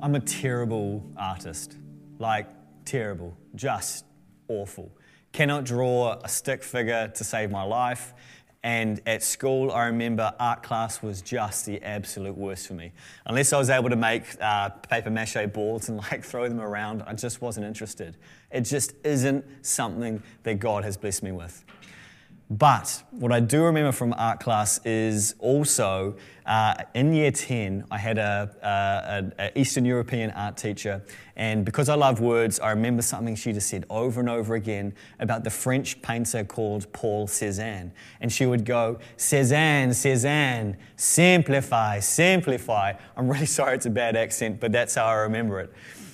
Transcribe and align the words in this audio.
I'm 0.00 0.14
a 0.14 0.20
terrible 0.20 1.04
artist. 1.16 1.76
Like, 2.18 2.46
terrible. 2.84 3.36
Just 3.56 4.04
awful. 4.46 4.92
Cannot 5.32 5.64
draw 5.64 6.18
a 6.22 6.28
stick 6.28 6.62
figure 6.62 7.08
to 7.08 7.24
save 7.24 7.50
my 7.50 7.62
life. 7.62 8.14
And 8.62 9.00
at 9.06 9.22
school, 9.22 9.72
I 9.72 9.86
remember 9.86 10.32
art 10.38 10.62
class 10.62 11.02
was 11.02 11.20
just 11.20 11.66
the 11.66 11.82
absolute 11.82 12.36
worst 12.36 12.68
for 12.68 12.74
me. 12.74 12.92
Unless 13.26 13.52
I 13.52 13.58
was 13.58 13.70
able 13.70 13.88
to 13.90 13.96
make 13.96 14.24
uh, 14.40 14.68
paper 14.68 15.10
mache 15.10 15.36
balls 15.52 15.88
and 15.88 15.98
like 15.98 16.24
throw 16.24 16.48
them 16.48 16.60
around, 16.60 17.02
I 17.02 17.14
just 17.14 17.40
wasn't 17.40 17.66
interested. 17.66 18.16
It 18.50 18.62
just 18.62 18.94
isn't 19.04 19.44
something 19.62 20.22
that 20.44 20.60
God 20.60 20.84
has 20.84 20.96
blessed 20.96 21.22
me 21.24 21.32
with. 21.32 21.64
But 22.50 23.02
what 23.10 23.30
I 23.30 23.40
do 23.40 23.62
remember 23.64 23.92
from 23.92 24.14
art 24.16 24.40
class 24.40 24.80
is 24.86 25.34
also 25.38 26.16
uh, 26.46 26.82
in 26.94 27.12
year 27.12 27.30
10, 27.30 27.84
I 27.90 27.98
had 27.98 28.16
a, 28.16 28.50
a, 29.38 29.44
a, 29.44 29.58
Eastern 29.60 29.84
European 29.84 30.30
art 30.30 30.56
teacher, 30.56 31.02
and 31.36 31.62
because 31.62 31.90
I 31.90 31.94
love 31.94 32.20
words, 32.20 32.58
I 32.58 32.70
remember 32.70 33.02
something 33.02 33.36
she 33.36 33.52
just 33.52 33.68
said 33.68 33.84
over 33.90 34.18
and 34.20 34.30
over 34.30 34.54
again 34.54 34.94
about 35.18 35.44
the 35.44 35.50
French 35.50 36.00
painter 36.00 36.42
called 36.42 36.90
Paul 36.94 37.28
Cézanne. 37.28 37.90
And 38.22 38.32
she 38.32 38.46
would 38.46 38.64
go, 38.64 38.98
Cézanne, 39.18 39.88
Cézanne, 39.88 40.76
simplify, 40.96 42.00
simplify. 42.00 42.94
I'm 43.14 43.28
really 43.28 43.44
sorry 43.58 43.74
it's 43.74 43.84
a 43.84 43.90
bad 43.90 44.16
accent, 44.16 44.58
but 44.58 44.72
that's 44.72 44.94
how 44.94 45.04
I 45.04 45.16
remember 45.16 45.60
it. 45.60 45.70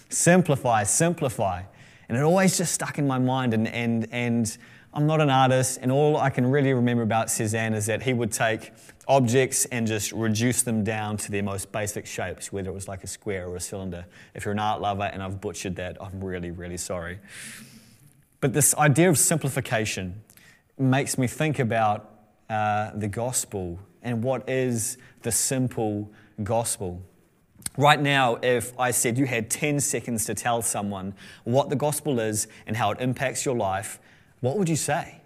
Simplify, 0.08 0.82
simplify. 0.82 1.62
And 2.08 2.18
it 2.18 2.22
always 2.22 2.58
just 2.58 2.74
stuck 2.74 2.98
in 2.98 3.06
my 3.06 3.20
mind, 3.20 3.54
and, 3.54 3.68
and, 3.68 4.08
and 4.10 4.58
I'm 4.96 5.08
not 5.08 5.20
an 5.20 5.28
artist, 5.28 5.80
and 5.82 5.90
all 5.90 6.16
I 6.16 6.30
can 6.30 6.48
really 6.48 6.72
remember 6.72 7.02
about 7.02 7.26
Cézanne 7.26 7.74
is 7.74 7.86
that 7.86 8.04
he 8.04 8.12
would 8.12 8.30
take 8.30 8.72
objects 9.08 9.64
and 9.64 9.88
just 9.88 10.12
reduce 10.12 10.62
them 10.62 10.84
down 10.84 11.16
to 11.16 11.32
their 11.32 11.42
most 11.42 11.72
basic 11.72 12.06
shapes, 12.06 12.52
whether 12.52 12.70
it 12.70 12.74
was 12.74 12.86
like 12.86 13.02
a 13.02 13.08
square 13.08 13.48
or 13.48 13.56
a 13.56 13.60
cylinder. 13.60 14.06
If 14.34 14.44
you're 14.44 14.52
an 14.52 14.60
art 14.60 14.80
lover 14.80 15.02
and 15.02 15.20
I've 15.20 15.40
butchered 15.40 15.74
that, 15.76 15.96
I'm 16.00 16.22
really, 16.22 16.52
really 16.52 16.76
sorry. 16.76 17.18
But 18.40 18.52
this 18.52 18.72
idea 18.76 19.10
of 19.10 19.18
simplification 19.18 20.22
makes 20.78 21.18
me 21.18 21.26
think 21.26 21.58
about 21.58 22.10
uh, 22.48 22.92
the 22.94 23.08
gospel 23.08 23.80
and 24.00 24.22
what 24.22 24.48
is 24.48 24.96
the 25.22 25.32
simple 25.32 26.12
gospel. 26.44 27.02
Right 27.76 28.00
now, 28.00 28.36
if 28.42 28.78
I 28.78 28.92
said 28.92 29.18
you 29.18 29.26
had 29.26 29.50
10 29.50 29.80
seconds 29.80 30.24
to 30.26 30.34
tell 30.34 30.62
someone 30.62 31.14
what 31.42 31.68
the 31.68 31.76
gospel 31.76 32.20
is 32.20 32.46
and 32.68 32.76
how 32.76 32.92
it 32.92 33.00
impacts 33.00 33.44
your 33.44 33.56
life, 33.56 33.98
what 34.44 34.58
would 34.58 34.68
you 34.68 34.76
say? 34.76 35.20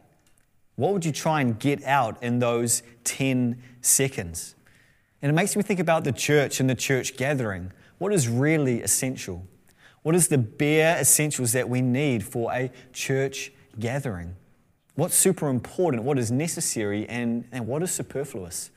What 0.77 0.93
would 0.93 1.05
you 1.05 1.11
try 1.11 1.41
and 1.41 1.59
get 1.59 1.83
out 1.83 2.23
in 2.23 2.39
those 2.39 2.85
10 3.03 3.61
seconds? 3.81 4.55
And 5.21 5.31
it 5.31 5.33
makes 5.33 5.57
me 5.57 5.63
think 5.65 5.81
about 5.81 6.05
the 6.05 6.13
church 6.13 6.61
and 6.61 6.71
the 6.71 6.77
church 6.77 7.17
gathering. 7.17 7.73
What 7.99 8.13
is 8.13 8.29
really 8.29 8.81
essential? 8.81 9.45
What 10.03 10.15
is 10.15 10.29
the 10.29 10.39
bare 10.39 10.97
essentials 10.99 11.51
that 11.53 11.69
we 11.69 11.83
need 11.83 12.23
for 12.23 12.53
a 12.53 12.71
church 12.93 13.51
gathering? 13.81 14.37
What's 14.95 15.17
super 15.17 15.49
important? 15.49 16.05
What 16.05 16.17
is 16.17 16.31
necessary? 16.31 17.09
And, 17.09 17.45
and 17.51 17.67
what 17.67 17.83
is 17.83 17.91
superfluous? 17.91 18.71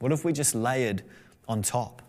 What 0.00 0.10
if 0.10 0.24
we 0.24 0.32
just 0.32 0.56
layered 0.56 1.04
on 1.46 1.62
top? 1.62 2.02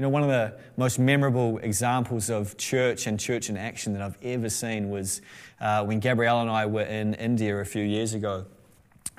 You 0.00 0.04
know, 0.04 0.08
one 0.08 0.22
of 0.22 0.30
the 0.30 0.54
most 0.78 0.98
memorable 0.98 1.58
examples 1.58 2.30
of 2.30 2.56
church 2.56 3.06
and 3.06 3.20
church 3.20 3.50
in 3.50 3.58
action 3.58 3.92
that 3.92 4.00
I've 4.00 4.16
ever 4.22 4.48
seen 4.48 4.88
was 4.88 5.20
uh, 5.60 5.84
when 5.84 6.00
Gabrielle 6.00 6.40
and 6.40 6.48
I 6.48 6.64
were 6.64 6.84
in 6.84 7.12
India 7.12 7.54
a 7.58 7.66
few 7.66 7.82
years 7.82 8.14
ago, 8.14 8.46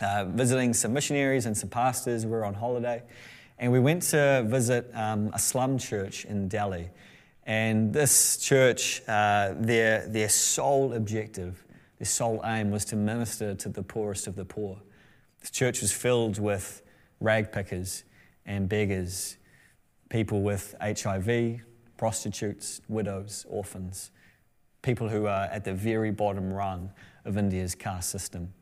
uh, 0.01 0.25
visiting 0.25 0.73
some 0.73 0.91
missionaries 0.91 1.45
and 1.45 1.55
some 1.55 1.69
pastors. 1.69 2.25
We 2.25 2.31
were 2.31 2.43
on 2.43 2.55
holiday, 2.55 3.03
and 3.59 3.71
we 3.71 3.79
went 3.79 4.01
to 4.09 4.43
visit 4.47 4.89
um, 4.95 5.29
a 5.35 5.37
slum 5.37 5.77
church 5.77 6.25
in 6.25 6.47
Delhi. 6.47 6.89
And 7.45 7.93
this 7.93 8.37
church, 8.37 9.03
uh, 9.07 9.53
their, 9.59 10.07
their 10.07 10.29
sole 10.29 10.93
objective, 10.93 11.63
their 11.99 12.07
sole 12.07 12.41
aim 12.43 12.71
was 12.71 12.85
to 12.85 12.95
minister 12.95 13.53
to 13.53 13.69
the 13.69 13.83
poorest 13.83 14.25
of 14.25 14.35
the 14.35 14.45
poor. 14.45 14.79
This 15.41 15.51
church 15.51 15.81
was 15.81 15.91
filled 15.91 16.39
with 16.39 16.81
rag 17.19 17.51
pickers 17.51 18.03
and 18.47 18.67
beggars 18.67 19.37
people 20.11 20.41
with 20.41 20.75
HIV, 20.81 21.61
prostitutes, 21.95 22.81
widows, 22.89 23.45
orphans, 23.49 24.11
people 24.81 25.07
who 25.07 25.25
are 25.25 25.45
at 25.45 25.63
the 25.63 25.73
very 25.73 26.11
bottom 26.11 26.51
rung 26.51 26.91
of 27.23 27.37
India's 27.37 27.75
caste 27.75 28.09
system. 28.09 28.53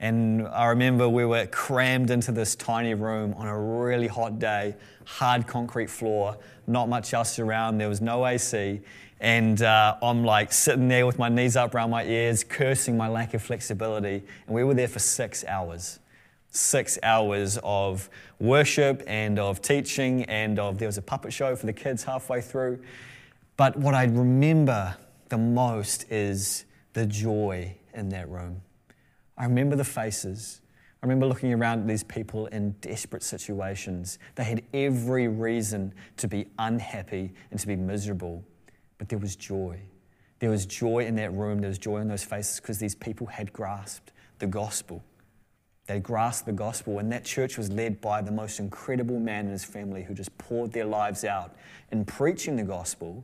And 0.00 0.48
I 0.48 0.66
remember 0.66 1.08
we 1.08 1.24
were 1.24 1.46
crammed 1.46 2.10
into 2.10 2.32
this 2.32 2.56
tiny 2.56 2.94
room 2.94 3.34
on 3.34 3.46
a 3.46 3.56
really 3.56 4.08
hot 4.08 4.40
day, 4.40 4.74
hard 5.06 5.46
concrete 5.46 5.88
floor, 5.88 6.36
not 6.66 6.88
much 6.88 7.14
else 7.14 7.38
around, 7.38 7.78
there 7.78 7.88
was 7.88 8.00
no 8.00 8.26
AC. 8.26 8.80
And 9.20 9.62
uh, 9.62 9.96
I'm 10.02 10.24
like 10.24 10.52
sitting 10.52 10.88
there 10.88 11.06
with 11.06 11.20
my 11.20 11.28
knees 11.28 11.54
up 11.54 11.74
around 11.74 11.90
my 11.90 12.04
ears, 12.04 12.42
cursing 12.42 12.96
my 12.96 13.06
lack 13.06 13.32
of 13.32 13.42
flexibility. 13.42 14.24
And 14.46 14.56
we 14.56 14.64
were 14.64 14.74
there 14.74 14.88
for 14.88 14.98
six 14.98 15.44
hours 15.44 16.00
six 16.54 16.98
hours 17.02 17.58
of 17.64 18.08
worship 18.38 19.02
and 19.06 19.38
of 19.38 19.60
teaching 19.60 20.22
and 20.24 20.58
of 20.58 20.78
there 20.78 20.88
was 20.88 20.98
a 20.98 21.02
puppet 21.02 21.32
show 21.32 21.54
for 21.56 21.66
the 21.66 21.72
kids 21.72 22.04
halfway 22.04 22.40
through. 22.40 22.80
But 23.56 23.76
what 23.76 23.94
I 23.94 24.04
remember 24.04 24.96
the 25.28 25.38
most 25.38 26.10
is 26.10 26.64
the 26.92 27.06
joy 27.06 27.76
in 27.92 28.08
that 28.10 28.28
room. 28.28 28.62
I 29.36 29.44
remember 29.44 29.74
the 29.74 29.84
faces. 29.84 30.60
I 31.02 31.06
remember 31.06 31.26
looking 31.26 31.52
around 31.52 31.80
at 31.80 31.88
these 31.88 32.04
people 32.04 32.46
in 32.46 32.70
desperate 32.80 33.22
situations. 33.22 34.18
They 34.36 34.44
had 34.44 34.62
every 34.72 35.28
reason 35.28 35.92
to 36.18 36.28
be 36.28 36.46
unhappy 36.58 37.32
and 37.50 37.58
to 37.58 37.66
be 37.66 37.76
miserable, 37.76 38.44
but 38.98 39.08
there 39.08 39.18
was 39.18 39.34
joy. 39.34 39.80
There 40.38 40.50
was 40.50 40.66
joy 40.66 41.00
in 41.00 41.16
that 41.16 41.32
room, 41.32 41.58
there 41.60 41.68
was 41.68 41.78
joy 41.78 41.98
in 41.98 42.08
those 42.08 42.24
faces 42.24 42.60
because 42.60 42.78
these 42.78 42.94
people 42.94 43.26
had 43.26 43.52
grasped 43.52 44.12
the 44.38 44.46
gospel. 44.46 45.02
They 45.86 46.00
grasped 46.00 46.46
the 46.46 46.52
gospel, 46.52 46.98
and 46.98 47.12
that 47.12 47.24
church 47.24 47.58
was 47.58 47.70
led 47.70 48.00
by 48.00 48.22
the 48.22 48.32
most 48.32 48.58
incredible 48.58 49.20
man 49.20 49.40
and 49.40 49.50
his 49.50 49.64
family 49.64 50.02
who 50.02 50.14
just 50.14 50.36
poured 50.38 50.72
their 50.72 50.86
lives 50.86 51.24
out 51.24 51.54
in 51.92 52.06
preaching 52.06 52.56
the 52.56 52.62
gospel, 52.62 53.22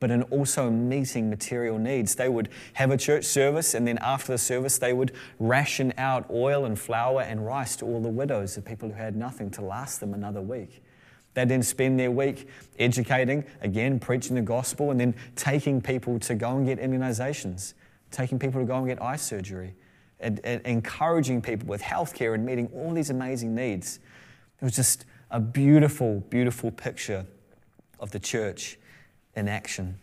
but 0.00 0.10
in 0.10 0.24
also 0.24 0.68
meeting 0.68 1.30
material 1.30 1.78
needs. 1.78 2.16
They 2.16 2.28
would 2.28 2.48
have 2.72 2.90
a 2.90 2.96
church 2.96 3.24
service, 3.24 3.74
and 3.74 3.86
then 3.86 3.98
after 3.98 4.32
the 4.32 4.38
service, 4.38 4.78
they 4.78 4.92
would 4.92 5.12
ration 5.38 5.92
out 5.96 6.28
oil 6.28 6.64
and 6.64 6.76
flour 6.76 7.22
and 7.22 7.46
rice 7.46 7.76
to 7.76 7.84
all 7.84 8.00
the 8.00 8.08
widows, 8.08 8.56
the 8.56 8.62
people 8.62 8.88
who 8.88 8.96
had 8.96 9.14
nothing 9.14 9.48
to 9.52 9.62
last 9.62 10.00
them 10.00 10.12
another 10.12 10.40
week. 10.40 10.82
They'd 11.34 11.48
then 11.48 11.62
spend 11.62 12.00
their 12.00 12.10
week 12.10 12.48
educating, 12.80 13.44
again, 13.60 14.00
preaching 14.00 14.34
the 14.34 14.42
gospel, 14.42 14.90
and 14.90 14.98
then 14.98 15.14
taking 15.36 15.80
people 15.80 16.18
to 16.18 16.34
go 16.34 16.56
and 16.56 16.66
get 16.66 16.80
immunizations, 16.80 17.74
taking 18.10 18.40
people 18.40 18.60
to 18.60 18.66
go 18.66 18.78
and 18.78 18.88
get 18.88 19.00
eye 19.00 19.16
surgery 19.16 19.74
and, 20.22 20.40
and 20.44 20.60
encouraging 20.66 21.42
people 21.42 21.68
with 21.68 21.82
healthcare 21.82 22.34
and 22.34 22.44
meeting 22.44 22.68
all 22.74 22.92
these 22.92 23.10
amazing 23.10 23.54
needs. 23.54 23.98
It 24.60 24.64
was 24.64 24.76
just 24.76 25.04
a 25.30 25.40
beautiful, 25.40 26.20
beautiful 26.30 26.70
picture 26.70 27.26
of 27.98 28.10
the 28.10 28.18
church 28.18 28.78
in 29.34 29.48
action. 29.48 29.98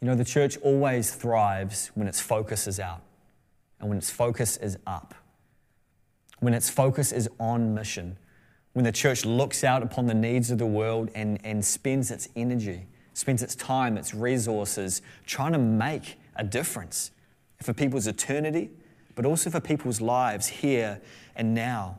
You 0.00 0.08
know, 0.08 0.14
the 0.14 0.24
church 0.24 0.58
always 0.58 1.14
thrives 1.14 1.90
when 1.94 2.06
its 2.06 2.20
focus 2.20 2.66
is 2.66 2.78
out 2.78 3.02
and 3.80 3.88
when 3.88 3.98
its 3.98 4.10
focus 4.10 4.56
is 4.58 4.76
up, 4.86 5.14
when 6.40 6.52
its 6.52 6.68
focus 6.68 7.12
is 7.12 7.28
on 7.40 7.74
mission, 7.74 8.18
when 8.74 8.84
the 8.84 8.92
church 8.92 9.24
looks 9.24 9.64
out 9.64 9.82
upon 9.82 10.06
the 10.06 10.14
needs 10.14 10.50
of 10.50 10.58
the 10.58 10.66
world 10.66 11.10
and, 11.14 11.38
and 11.44 11.64
spends 11.64 12.10
its 12.10 12.28
energy, 12.36 12.86
spends 13.14 13.42
its 13.42 13.54
time, 13.54 13.96
its 13.96 14.12
resources 14.12 15.00
trying 15.24 15.52
to 15.52 15.58
make 15.58 16.18
a 16.36 16.44
difference 16.44 17.10
for 17.62 17.72
people's 17.72 18.06
eternity, 18.06 18.70
but 19.14 19.24
also 19.24 19.50
for 19.50 19.60
people's 19.60 20.00
lives 20.00 20.46
here 20.46 21.00
and 21.34 21.54
now. 21.54 21.98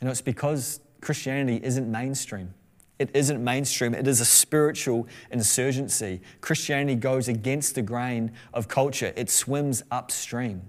You 0.00 0.06
know, 0.06 0.10
it's 0.10 0.20
because 0.20 0.80
Christianity 1.00 1.60
isn't 1.64 1.90
mainstream. 1.90 2.54
It 2.98 3.10
isn't 3.14 3.42
mainstream. 3.42 3.94
It 3.94 4.06
is 4.06 4.20
a 4.20 4.24
spiritual 4.24 5.08
insurgency. 5.30 6.20
Christianity 6.40 6.94
goes 6.94 7.28
against 7.28 7.74
the 7.74 7.82
grain 7.82 8.32
of 8.54 8.68
culture, 8.68 9.12
it 9.16 9.30
swims 9.30 9.82
upstream. 9.90 10.62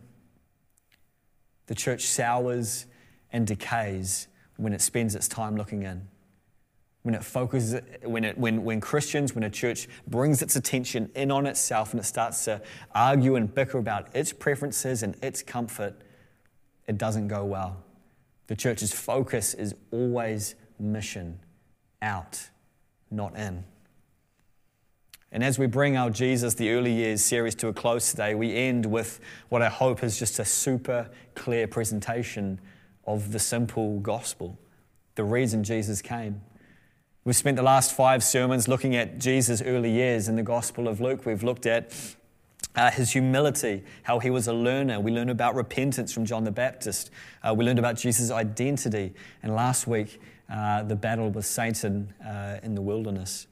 The 1.67 1.75
church 1.75 2.05
sours 2.05 2.87
and 3.31 3.47
decays 3.47 4.27
when 4.57 4.73
it 4.73 4.81
spends 4.81 5.15
its 5.15 5.27
time 5.27 5.55
looking 5.55 5.83
in 5.83 6.07
when 7.03 7.15
it 7.15 7.23
focuses, 7.23 7.81
when, 8.03 8.23
it, 8.23 8.37
when, 8.37 8.63
when 8.63 8.79
Christians, 8.79 9.35
when 9.35 9.43
a 9.43 9.49
church 9.49 9.87
brings 10.07 10.41
its 10.41 10.55
attention 10.55 11.11
in 11.15 11.31
on 11.31 11.45
itself 11.45 11.91
and 11.91 11.99
it 11.99 12.05
starts 12.05 12.45
to 12.45 12.61
argue 12.95 13.35
and 13.35 13.53
bicker 13.53 13.77
about 13.77 14.13
its 14.15 14.31
preferences 14.31 15.03
and 15.03 15.15
its 15.21 15.43
comfort, 15.43 15.95
it 16.87 16.97
doesn't 16.97 17.27
go 17.27 17.43
well. 17.43 17.83
The 18.47 18.55
church's 18.55 18.93
focus 18.93 19.53
is 19.53 19.75
always 19.91 20.55
mission 20.79 21.39
out, 22.01 22.49
not 23.11 23.37
in. 23.37 23.65
And 25.33 25.43
as 25.43 25.57
we 25.57 25.65
bring 25.65 25.97
our 25.97 26.09
Jesus, 26.09 26.53
the 26.53 26.69
early 26.69 26.93
years 26.93 27.21
series 27.23 27.55
to 27.55 27.67
a 27.67 27.73
close 27.73 28.11
today, 28.11 28.35
we 28.35 28.55
end 28.55 28.85
with 28.85 29.19
what 29.49 29.61
I 29.61 29.67
hope 29.67 30.03
is 30.03 30.17
just 30.17 30.39
a 30.39 30.45
super 30.45 31.09
clear 31.35 31.67
presentation 31.67 32.61
of 33.05 33.31
the 33.31 33.39
simple 33.39 33.99
gospel, 33.99 34.57
the 35.15 35.23
reason 35.23 35.63
Jesus 35.63 36.01
came. 36.01 36.41
We've 37.25 37.35
spent 37.37 37.55
the 37.55 37.63
last 37.63 37.95
five 37.95 38.21
sermons 38.21 38.67
looking 38.67 38.97
at 38.97 39.17
Jesus' 39.17 39.61
early 39.61 39.89
years 39.89 40.27
in 40.27 40.35
the 40.35 40.43
Gospel 40.43 40.89
of 40.89 40.99
Luke. 40.99 41.25
We've 41.25 41.41
looked 41.41 41.65
at 41.65 41.93
uh, 42.75 42.91
his 42.91 43.11
humility, 43.11 43.83
how 44.03 44.19
he 44.19 44.29
was 44.29 44.47
a 44.47 44.53
learner. 44.53 44.99
We 44.99 45.11
learned 45.11 45.29
about 45.29 45.55
repentance 45.55 46.11
from 46.11 46.25
John 46.25 46.43
the 46.43 46.51
Baptist. 46.51 47.11
Uh, 47.41 47.53
we 47.53 47.63
learned 47.63 47.79
about 47.79 47.95
Jesus' 47.95 48.29
identity. 48.29 49.13
And 49.41 49.55
last 49.55 49.87
week, 49.87 50.19
uh, 50.51 50.83
the 50.83 50.97
battle 50.97 51.29
with 51.29 51.45
Satan 51.45 52.13
uh, 52.25 52.59
in 52.61 52.75
the 52.75 52.81
wilderness. 52.81 53.47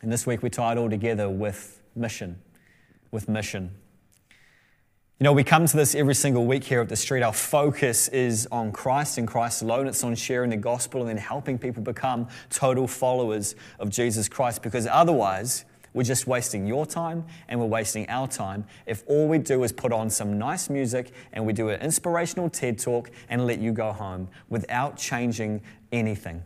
And 0.00 0.10
this 0.10 0.26
week, 0.26 0.42
we 0.42 0.48
tie 0.48 0.72
it 0.72 0.78
all 0.78 0.88
together 0.88 1.28
with 1.28 1.82
mission. 1.94 2.40
With 3.10 3.28
mission. 3.28 3.72
You 5.22 5.24
know, 5.28 5.32
we 5.34 5.44
come 5.44 5.66
to 5.66 5.76
this 5.76 5.94
every 5.94 6.16
single 6.16 6.46
week 6.46 6.64
here 6.64 6.80
at 6.80 6.88
the 6.88 6.96
street. 6.96 7.22
Our 7.22 7.32
focus 7.32 8.08
is 8.08 8.48
on 8.50 8.72
Christ 8.72 9.18
and 9.18 9.28
Christ 9.28 9.62
alone. 9.62 9.86
It's 9.86 10.02
on 10.02 10.16
sharing 10.16 10.50
the 10.50 10.56
gospel 10.56 11.00
and 11.02 11.08
then 11.08 11.16
helping 11.16 11.58
people 11.58 11.80
become 11.80 12.26
total 12.50 12.88
followers 12.88 13.54
of 13.78 13.88
Jesus 13.88 14.28
Christ 14.28 14.64
because 14.64 14.88
otherwise, 14.88 15.64
we're 15.94 16.02
just 16.02 16.26
wasting 16.26 16.66
your 16.66 16.86
time 16.86 17.24
and 17.46 17.60
we're 17.60 17.66
wasting 17.66 18.08
our 18.08 18.26
time 18.26 18.64
if 18.84 19.04
all 19.06 19.28
we 19.28 19.38
do 19.38 19.62
is 19.62 19.70
put 19.70 19.92
on 19.92 20.10
some 20.10 20.40
nice 20.40 20.68
music 20.68 21.12
and 21.32 21.46
we 21.46 21.52
do 21.52 21.68
an 21.68 21.80
inspirational 21.80 22.50
TED 22.50 22.80
talk 22.80 23.08
and 23.28 23.46
let 23.46 23.60
you 23.60 23.70
go 23.70 23.92
home 23.92 24.26
without 24.48 24.96
changing 24.96 25.62
anything. 25.92 26.42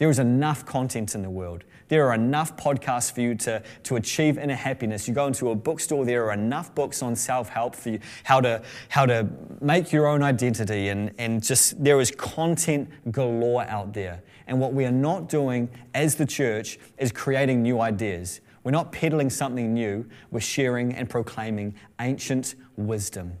There 0.00 0.08
is 0.08 0.18
enough 0.18 0.64
content 0.64 1.14
in 1.14 1.20
the 1.20 1.28
world. 1.28 1.62
There 1.88 2.08
are 2.08 2.14
enough 2.14 2.56
podcasts 2.56 3.12
for 3.12 3.20
you 3.20 3.34
to, 3.34 3.62
to 3.82 3.96
achieve 3.96 4.38
inner 4.38 4.54
happiness. 4.54 5.06
You 5.06 5.12
go 5.12 5.26
into 5.26 5.50
a 5.50 5.54
bookstore, 5.54 6.06
there 6.06 6.24
are 6.24 6.32
enough 6.32 6.74
books 6.74 7.02
on 7.02 7.14
self 7.14 7.50
help 7.50 7.76
for 7.76 7.90
you, 7.90 8.00
how 8.24 8.40
to, 8.40 8.62
how 8.88 9.04
to 9.04 9.28
make 9.60 9.92
your 9.92 10.06
own 10.06 10.22
identity, 10.22 10.88
and, 10.88 11.12
and 11.18 11.42
just 11.42 11.84
there 11.84 12.00
is 12.00 12.10
content 12.12 12.88
galore 13.12 13.64
out 13.64 13.92
there. 13.92 14.22
And 14.46 14.58
what 14.58 14.72
we 14.72 14.86
are 14.86 14.90
not 14.90 15.28
doing 15.28 15.68
as 15.92 16.14
the 16.14 16.24
church 16.24 16.78
is 16.96 17.12
creating 17.12 17.60
new 17.60 17.82
ideas. 17.82 18.40
We're 18.64 18.70
not 18.70 18.92
peddling 18.92 19.28
something 19.28 19.74
new, 19.74 20.08
we're 20.30 20.40
sharing 20.40 20.94
and 20.94 21.10
proclaiming 21.10 21.74
ancient 21.98 22.54
wisdom 22.78 23.36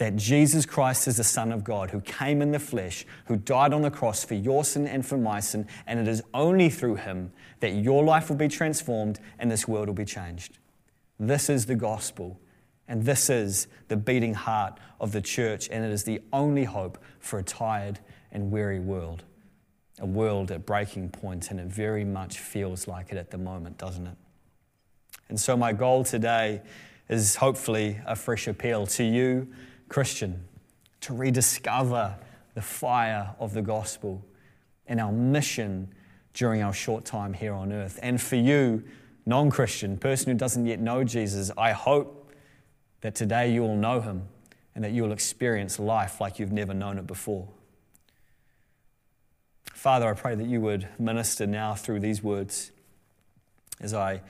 that 0.00 0.16
Jesus 0.16 0.64
Christ 0.64 1.08
is 1.08 1.18
the 1.18 1.24
Son 1.24 1.52
of 1.52 1.62
God 1.62 1.90
who 1.90 2.00
came 2.00 2.40
in 2.40 2.52
the 2.52 2.58
flesh, 2.58 3.04
who 3.26 3.36
died 3.36 3.74
on 3.74 3.82
the 3.82 3.90
cross 3.90 4.24
for 4.24 4.32
your 4.32 4.64
sin 4.64 4.86
and 4.86 5.04
for 5.04 5.18
my 5.18 5.40
sin, 5.40 5.68
and 5.86 6.00
it 6.00 6.08
is 6.08 6.22
only 6.32 6.70
through 6.70 6.94
him 6.94 7.30
that 7.60 7.72
your 7.72 8.02
life 8.02 8.30
will 8.30 8.36
be 8.36 8.48
transformed 8.48 9.20
and 9.38 9.50
this 9.50 9.68
world 9.68 9.88
will 9.88 9.94
be 9.94 10.06
changed. 10.06 10.58
This 11.18 11.50
is 11.50 11.66
the 11.66 11.74
gospel, 11.74 12.40
and 12.88 13.04
this 13.04 13.28
is 13.28 13.66
the 13.88 13.96
beating 13.98 14.32
heart 14.32 14.80
of 15.02 15.12
the 15.12 15.20
church, 15.20 15.68
and 15.70 15.84
it 15.84 15.90
is 15.90 16.04
the 16.04 16.22
only 16.32 16.64
hope 16.64 16.96
for 17.18 17.38
a 17.38 17.42
tired 17.42 17.98
and 18.32 18.50
weary 18.50 18.80
world. 18.80 19.24
A 19.98 20.06
world 20.06 20.50
at 20.50 20.64
breaking 20.64 21.10
point, 21.10 21.50
and 21.50 21.60
it 21.60 21.66
very 21.66 22.06
much 22.06 22.38
feels 22.38 22.88
like 22.88 23.12
it 23.12 23.18
at 23.18 23.30
the 23.30 23.36
moment, 23.36 23.76
doesn't 23.76 24.06
it? 24.06 24.16
And 25.28 25.38
so, 25.38 25.58
my 25.58 25.74
goal 25.74 26.04
today 26.04 26.62
is 27.10 27.36
hopefully 27.36 28.00
a 28.06 28.16
fresh 28.16 28.48
appeal 28.48 28.86
to 28.86 29.04
you 29.04 29.46
Christian, 29.90 30.44
to 31.02 31.12
rediscover 31.12 32.14
the 32.54 32.62
fire 32.62 33.34
of 33.38 33.52
the 33.52 33.60
gospel 33.60 34.24
and 34.86 35.00
our 35.00 35.12
mission 35.12 35.92
during 36.32 36.62
our 36.62 36.72
short 36.72 37.04
time 37.04 37.34
here 37.34 37.52
on 37.52 37.72
earth. 37.72 37.98
And 38.02 38.20
for 38.20 38.36
you, 38.36 38.84
non 39.26 39.50
Christian, 39.50 39.98
person 39.98 40.32
who 40.32 40.38
doesn't 40.38 40.64
yet 40.64 40.80
know 40.80 41.04
Jesus, 41.04 41.50
I 41.58 41.72
hope 41.72 42.32
that 43.00 43.14
today 43.14 43.52
you 43.52 43.62
will 43.62 43.76
know 43.76 44.00
him 44.00 44.28
and 44.74 44.84
that 44.84 44.92
you 44.92 45.02
will 45.02 45.12
experience 45.12 45.78
life 45.78 46.20
like 46.20 46.38
you've 46.38 46.52
never 46.52 46.72
known 46.72 46.96
it 46.96 47.06
before. 47.06 47.48
Father, 49.72 50.08
I 50.08 50.14
pray 50.14 50.36
that 50.36 50.46
you 50.46 50.60
would 50.60 50.86
minister 50.98 51.46
now 51.46 51.74
through 51.74 52.00
these 52.00 52.22
words 52.22 52.70
as 53.80 53.92
I 53.92 54.20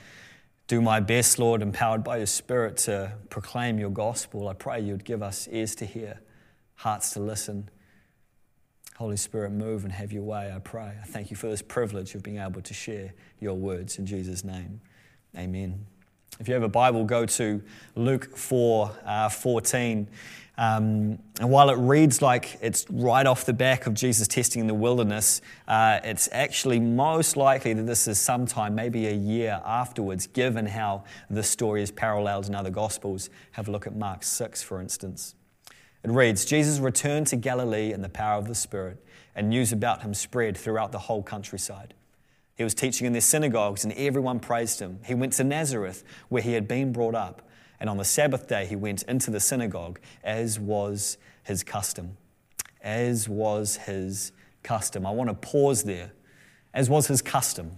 do 0.70 0.80
my 0.80 1.00
best, 1.00 1.40
Lord, 1.40 1.62
empowered 1.62 2.04
by 2.04 2.18
your 2.18 2.26
Spirit 2.26 2.76
to 2.76 3.12
proclaim 3.28 3.80
your 3.80 3.90
gospel. 3.90 4.46
I 4.46 4.52
pray 4.52 4.80
you'd 4.80 5.04
give 5.04 5.20
us 5.20 5.48
ears 5.50 5.74
to 5.74 5.84
hear, 5.84 6.20
hearts 6.76 7.10
to 7.14 7.20
listen. 7.20 7.68
Holy 8.96 9.16
Spirit, 9.16 9.50
move 9.50 9.82
and 9.82 9.92
have 9.92 10.12
your 10.12 10.22
way, 10.22 10.52
I 10.54 10.60
pray. 10.60 10.92
I 11.02 11.04
thank 11.04 11.28
you 11.28 11.36
for 11.36 11.48
this 11.48 11.60
privilege 11.60 12.14
of 12.14 12.22
being 12.22 12.38
able 12.38 12.62
to 12.62 12.72
share 12.72 13.14
your 13.40 13.54
words 13.54 13.98
in 13.98 14.06
Jesus' 14.06 14.44
name. 14.44 14.80
Amen. 15.36 15.86
If 16.38 16.46
you 16.46 16.54
have 16.54 16.62
a 16.62 16.68
Bible, 16.68 17.04
go 17.04 17.26
to 17.26 17.60
Luke 17.96 18.36
4 18.36 18.92
uh, 19.04 19.28
14. 19.28 20.06
Um, 20.60 21.18
and 21.40 21.50
while 21.50 21.70
it 21.70 21.78
reads 21.78 22.20
like 22.20 22.58
it's 22.60 22.84
right 22.90 23.26
off 23.26 23.46
the 23.46 23.54
back 23.54 23.86
of 23.86 23.94
Jesus 23.94 24.28
testing 24.28 24.60
in 24.60 24.66
the 24.66 24.74
wilderness, 24.74 25.40
uh, 25.66 26.00
it's 26.04 26.28
actually 26.32 26.78
most 26.78 27.34
likely 27.34 27.72
that 27.72 27.84
this 27.84 28.06
is 28.06 28.20
sometime, 28.20 28.74
maybe 28.74 29.06
a 29.06 29.14
year 29.14 29.62
afterwards, 29.64 30.26
given 30.26 30.66
how 30.66 31.04
this 31.30 31.48
story 31.48 31.82
is 31.82 31.90
paralleled 31.90 32.46
in 32.46 32.54
other 32.54 32.68
Gospels. 32.68 33.30
Have 33.52 33.68
a 33.68 33.70
look 33.70 33.86
at 33.86 33.96
Mark 33.96 34.22
6, 34.22 34.62
for 34.62 34.82
instance. 34.82 35.34
It 36.04 36.10
reads 36.10 36.44
Jesus 36.44 36.78
returned 36.78 37.28
to 37.28 37.36
Galilee 37.36 37.94
in 37.94 38.02
the 38.02 38.10
power 38.10 38.36
of 38.36 38.46
the 38.46 38.54
Spirit, 38.54 39.02
and 39.34 39.48
news 39.48 39.72
about 39.72 40.02
him 40.02 40.12
spread 40.12 40.58
throughout 40.58 40.92
the 40.92 40.98
whole 40.98 41.22
countryside. 41.22 41.94
He 42.54 42.64
was 42.64 42.74
teaching 42.74 43.06
in 43.06 43.14
their 43.14 43.22
synagogues, 43.22 43.82
and 43.82 43.94
everyone 43.94 44.40
praised 44.40 44.78
him. 44.78 44.98
He 45.06 45.14
went 45.14 45.32
to 45.34 45.44
Nazareth, 45.44 46.04
where 46.28 46.42
he 46.42 46.52
had 46.52 46.68
been 46.68 46.92
brought 46.92 47.14
up 47.14 47.48
and 47.80 47.88
on 47.88 47.96
the 47.96 48.04
Sabbath 48.04 48.46
day, 48.46 48.66
he 48.66 48.76
went 48.76 49.02
into 49.04 49.30
the 49.30 49.40
synagogue, 49.40 49.98
as 50.22 50.60
was 50.60 51.16
his 51.42 51.64
custom. 51.64 52.18
As 52.82 53.28
was 53.28 53.76
his 53.76 54.32
custom. 54.62 55.06
I 55.06 55.10
want 55.10 55.30
to 55.30 55.34
pause 55.34 55.84
there. 55.84 56.12
As 56.74 56.90
was 56.90 57.06
his 57.06 57.22
custom, 57.22 57.72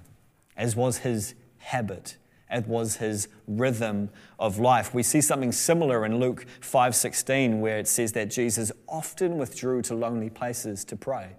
as 0.57 0.75
was 0.75 0.99
his 0.99 1.35
habit, 1.59 2.19
as 2.51 2.65
was 2.67 2.97
his 2.97 3.29
rhythm 3.47 4.11
of 4.39 4.59
life. 4.59 4.93
We 4.93 5.03
see 5.05 5.21
something 5.21 5.53
similar 5.53 6.05
in 6.05 6.19
Luke 6.19 6.45
5:16 6.61 7.61
where 7.61 7.79
it 7.79 7.89
says 7.89 8.13
that 8.13 8.29
Jesus 8.29 8.73
often 8.89 9.39
withdrew 9.39 9.83
to 9.83 9.95
lonely 9.95 10.29
places 10.29 10.85
to 10.87 10.97
pray. 10.97 11.37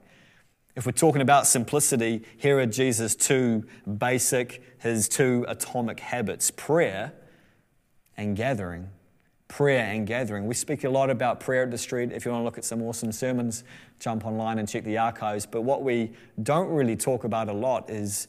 If 0.75 0.87
we're 0.87 0.93
talking 0.93 1.21
about 1.21 1.45
simplicity, 1.45 2.23
here 2.37 2.57
are 2.57 2.65
Jesus' 2.65 3.15
two 3.15 3.65
basic, 3.99 4.63
his 4.79 5.07
two 5.07 5.45
atomic 5.47 5.99
habits 5.99 6.49
prayer 6.49 7.13
and 8.17 8.35
gathering. 8.35 8.89
Prayer 9.47 9.85
and 9.85 10.07
gathering. 10.07 10.47
We 10.47 10.55
speak 10.55 10.83
a 10.83 10.89
lot 10.89 11.09
about 11.09 11.39
prayer 11.39 11.63
at 11.63 11.71
the 11.71 11.77
street. 11.77 12.11
If 12.11 12.25
you 12.25 12.31
want 12.31 12.41
to 12.41 12.45
look 12.45 12.57
at 12.57 12.65
some 12.65 12.81
awesome 12.81 13.11
sermons, 13.11 13.63
jump 13.99 14.25
online 14.25 14.57
and 14.59 14.67
check 14.67 14.83
the 14.83 14.97
archives. 14.97 15.45
But 15.45 15.61
what 15.61 15.83
we 15.83 16.13
don't 16.41 16.69
really 16.69 16.95
talk 16.95 17.23
about 17.23 17.49
a 17.49 17.53
lot 17.53 17.89
is 17.89 18.27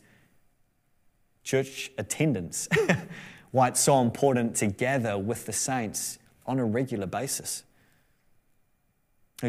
church 1.43 1.91
attendance. 1.99 2.69
Why 3.53 3.69
it's 3.69 3.81
so 3.81 4.01
important 4.01 4.57
to 4.57 4.67
gather 4.67 5.17
with 5.17 5.47
the 5.47 5.53
saints 5.53 6.19
on 6.47 6.59
a 6.59 6.65
regular 6.65 7.07
basis. 7.07 7.63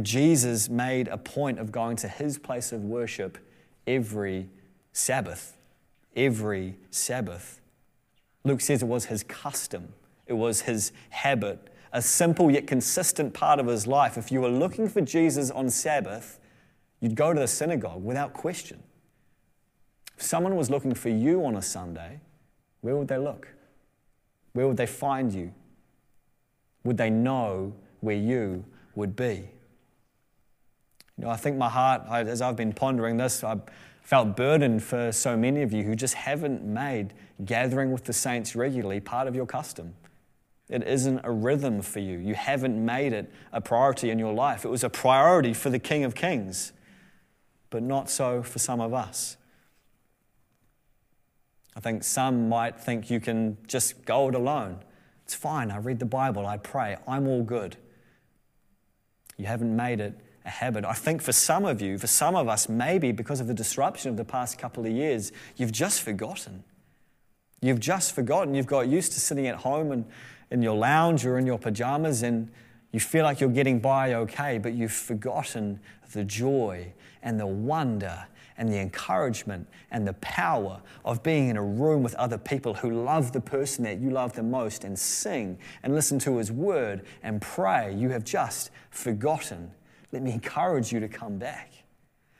Jesus 0.02 0.70
made 0.70 1.08
a 1.08 1.18
point 1.18 1.60
of 1.60 1.72
going 1.72 1.96
to 1.98 2.08
his 2.08 2.38
place 2.38 2.72
of 2.72 2.84
worship 2.84 3.38
every 3.88 4.50
Sabbath. 4.94 5.58
Every 6.16 6.76
Sabbath. 6.92 7.60
Luke 8.44 8.62
says 8.62 8.84
it 8.84 8.88
was 8.88 9.06
his 9.06 9.24
custom. 9.24 9.94
It 10.28 10.34
was 10.34 10.62
his 10.62 10.92
habit, 11.10 11.70
a 11.94 12.02
simple 12.02 12.50
yet 12.50 12.68
consistent 12.68 13.34
part 13.34 13.60
of 13.60 13.68
his 13.68 13.88
life. 13.88 14.18
If 14.18 14.32
you 14.32 14.42
were 14.42 14.50
looking 14.50 14.90
for 14.90 15.02
Jesus 15.02 15.52
on 15.52 15.70
Sabbath, 15.70 16.40
you'd 17.00 17.16
go 17.16 17.34
to 17.34 17.40
the 17.40 17.48
synagogue 17.48 18.04
without 18.04 18.34
question. 18.34 18.82
If 20.18 20.24
someone 20.24 20.56
was 20.56 20.70
looking 20.70 20.94
for 20.94 21.10
you 21.10 21.46
on 21.46 21.56
a 21.56 21.62
Sunday, 21.62 22.20
where 22.82 22.96
would 22.96 23.08
they 23.08 23.18
look? 23.18 23.48
Where 24.54 24.68
would 24.68 24.78
they 24.78 24.86
find 24.86 25.34
you? 25.34 25.54
Would 26.84 26.98
they 26.98 27.10
know 27.10 27.74
where 28.00 28.16
you 28.16 28.64
would 28.96 29.16
be? 29.16 29.50
You 31.18 31.26
know, 31.26 31.30
I 31.30 31.38
think 31.38 31.58
my 31.58 31.70
heart, 31.70 32.04
as 32.10 32.42
I've 32.42 32.56
been 32.56 32.74
pondering 32.74 33.18
this, 33.18 33.44
I've 33.44 33.62
felt 34.02 34.38
burdened 34.38 34.84
for 34.84 35.12
so 35.12 35.36
many 35.36 35.62
of 35.62 35.74
you 35.74 35.84
who 35.84 35.96
just 35.96 36.14
haven't 36.14 36.64
made 36.64 37.14
gathering 37.44 37.92
with 37.92 38.04
the 38.04 38.14
saints 38.14 38.56
regularly 38.56 39.00
part 39.00 39.28
of 39.28 39.36
your 39.36 39.46
custom. 39.46 39.96
It 40.70 40.88
isn't 40.88 41.22
a 41.24 41.32
rhythm 41.32 41.82
for 41.82 42.00
you. 42.00 42.18
You 42.18 42.34
haven't 42.34 42.84
made 42.84 43.14
it 43.14 43.32
a 43.52 43.62
priority 43.62 44.10
in 44.10 44.18
your 44.18 44.34
life. 44.34 44.66
It 44.66 44.70
was 44.70 44.84
a 44.84 44.90
priority 44.90 45.54
for 45.54 45.70
the 45.70 45.80
King 45.80 46.04
of 46.04 46.16
Kings, 46.16 46.74
but 47.70 47.84
not 47.84 48.10
so 48.10 48.42
for 48.42 48.58
some 48.60 48.82
of 48.82 48.94
us. 48.94 49.38
I 51.76 51.82
think 51.82 52.04
some 52.04 52.50
might 52.50 52.80
think 52.80 53.10
you 53.10 53.20
can 53.20 53.58
just 53.68 54.06
go 54.06 54.30
it 54.30 54.36
alone. 54.36 54.80
It's 55.24 55.36
fine. 55.36 55.72
I 55.72 55.78
read 55.78 56.00
the 56.00 56.06
Bible, 56.06 56.46
I 56.46 56.58
pray, 56.58 56.98
I'm 57.08 57.28
all 57.28 57.44
good. 57.44 57.78
You 59.38 59.46
haven't 59.46 59.76
made 59.76 60.00
it 60.00 60.18
a 60.46 60.50
habit. 60.50 60.86
I 60.86 60.94
think 60.94 61.22
for 61.22 61.32
some 61.32 61.66
of 61.66 61.82
you, 61.82 61.98
for 61.98 62.08
some 62.08 62.36
of 62.36 62.48
us, 62.48 62.70
maybe 62.70 63.12
because 63.12 63.40
of 63.40 63.48
the 63.48 63.54
disruption 63.54 64.12
of 64.12 64.18
the 64.18 64.24
past 64.24 64.58
couple 64.58 64.86
of 64.86 64.92
years, 64.92 65.32
you've 65.58 65.72
just 65.72 66.02
forgotten. 66.02 66.64
You've 67.62 67.80
just 67.80 68.14
forgotten. 68.14 68.54
You've 68.54 68.68
got 68.68 68.88
used 68.88 69.14
to 69.14 69.20
sitting 69.20 69.48
at 69.48 69.58
home 69.58 69.92
and 69.92 70.06
in 70.52 70.62
your 70.62 70.76
lounge 70.76 71.26
or 71.26 71.38
in 71.38 71.46
your 71.46 71.60
pajamas 71.60 72.24
and 72.24 72.50
you 72.92 73.00
feel 73.00 73.24
like 73.24 73.42
you're 73.42 73.50
getting 73.50 73.80
by 73.80 74.14
okay, 74.14 74.58
but 74.58 74.74
you've 74.74 74.92
forgotten 74.92 75.80
the 76.14 76.24
joy 76.24 76.94
and 77.24 77.40
the 77.40 77.46
wonder 77.46 78.26
and 78.58 78.72
the 78.72 78.80
encouragement 78.80 79.68
and 79.92 80.08
the 80.08 80.14
power 80.14 80.82
of 81.04 81.22
being 81.22 81.50
in 81.50 81.58
a 81.58 81.64
room 81.64 82.04
with 82.04 82.16
other 82.16 82.38
people 82.38 82.74
who 82.74 83.04
love 83.04 83.34
the 83.34 83.42
person 83.42 83.84
that 83.84 84.00
you 84.00 84.10
love 84.10 84.34
the 84.34 84.44
most 84.44 84.84
and 84.84 84.98
sing 84.98 85.58
and 85.84 85.94
listen 85.94 86.20
to 86.20 86.38
his 86.38 86.52
word 86.52 87.06
and 87.22 87.42
pray, 87.42 87.94
you 87.94 88.10
have 88.10 88.24
just 88.24 88.72
forgotten. 88.92 89.72
Let 90.12 90.22
me 90.22 90.32
encourage 90.32 90.94
you 90.94 91.02
to 91.02 91.10
come 91.10 91.38
back. 91.38 91.74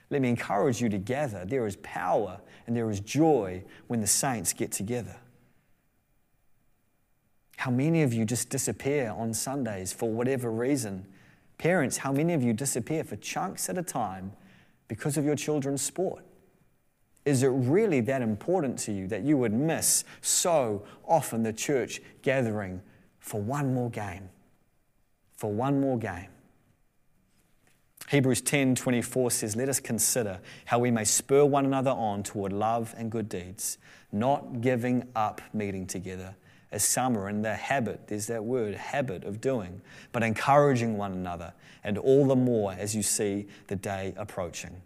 Let 0.08 0.22
me 0.22 0.28
encourage 0.28 0.80
you 0.80 0.88
to 0.88 0.98
gather. 0.98 1.44
There 1.44 1.66
is 1.66 1.76
power 1.76 2.40
and 2.66 2.76
there 2.76 2.88
is 2.90 3.00
joy 3.00 3.62
when 3.88 4.00
the 4.00 4.06
saints 4.06 4.52
get 4.52 4.72
together. 4.72 5.16
How 7.56 7.70
many 7.70 8.02
of 8.02 8.12
you 8.12 8.24
just 8.24 8.50
disappear 8.50 9.10
on 9.16 9.32
Sundays 9.34 9.92
for 9.92 10.10
whatever 10.10 10.50
reason? 10.50 11.06
Parents, 11.58 11.96
how 11.96 12.12
many 12.12 12.34
of 12.34 12.42
you 12.42 12.52
disappear 12.52 13.02
for 13.02 13.16
chunks 13.16 13.68
at 13.68 13.78
a 13.78 13.82
time 13.82 14.32
because 14.88 15.16
of 15.16 15.24
your 15.24 15.36
children's 15.36 15.82
sport? 15.82 16.22
Is 17.24 17.42
it 17.42 17.48
really 17.48 18.00
that 18.02 18.22
important 18.22 18.78
to 18.80 18.92
you 18.92 19.08
that 19.08 19.22
you 19.24 19.36
would 19.38 19.52
miss 19.52 20.04
so 20.20 20.84
often 21.04 21.42
the 21.42 21.52
church 21.52 22.00
gathering 22.22 22.82
for 23.18 23.40
one 23.40 23.74
more 23.74 23.90
game? 23.90 24.28
For 25.34 25.50
one 25.50 25.80
more 25.80 25.98
game. 25.98 26.28
Hebrews 28.10 28.42
10 28.42 28.76
24 28.76 29.32
says, 29.32 29.56
Let 29.56 29.68
us 29.68 29.80
consider 29.80 30.38
how 30.66 30.78
we 30.78 30.92
may 30.92 31.04
spur 31.04 31.44
one 31.44 31.64
another 31.64 31.90
on 31.90 32.22
toward 32.22 32.52
love 32.52 32.94
and 32.96 33.10
good 33.10 33.28
deeds, 33.28 33.78
not 34.12 34.60
giving 34.60 35.08
up 35.16 35.40
meeting 35.52 35.86
together 35.86 36.36
as 36.72 36.96
are 36.96 37.28
in 37.28 37.42
the 37.42 37.54
habit, 37.54 38.08
there's 38.08 38.26
that 38.26 38.44
word, 38.44 38.74
habit 38.74 39.24
of 39.24 39.40
doing, 39.40 39.80
but 40.12 40.22
encouraging 40.22 40.98
one 40.98 41.12
another, 41.12 41.52
and 41.84 41.96
all 41.96 42.26
the 42.26 42.36
more 42.36 42.72
as 42.72 42.94
you 42.94 43.02
see 43.02 43.46
the 43.68 43.76
day 43.76 44.12
approaching. 44.16 44.82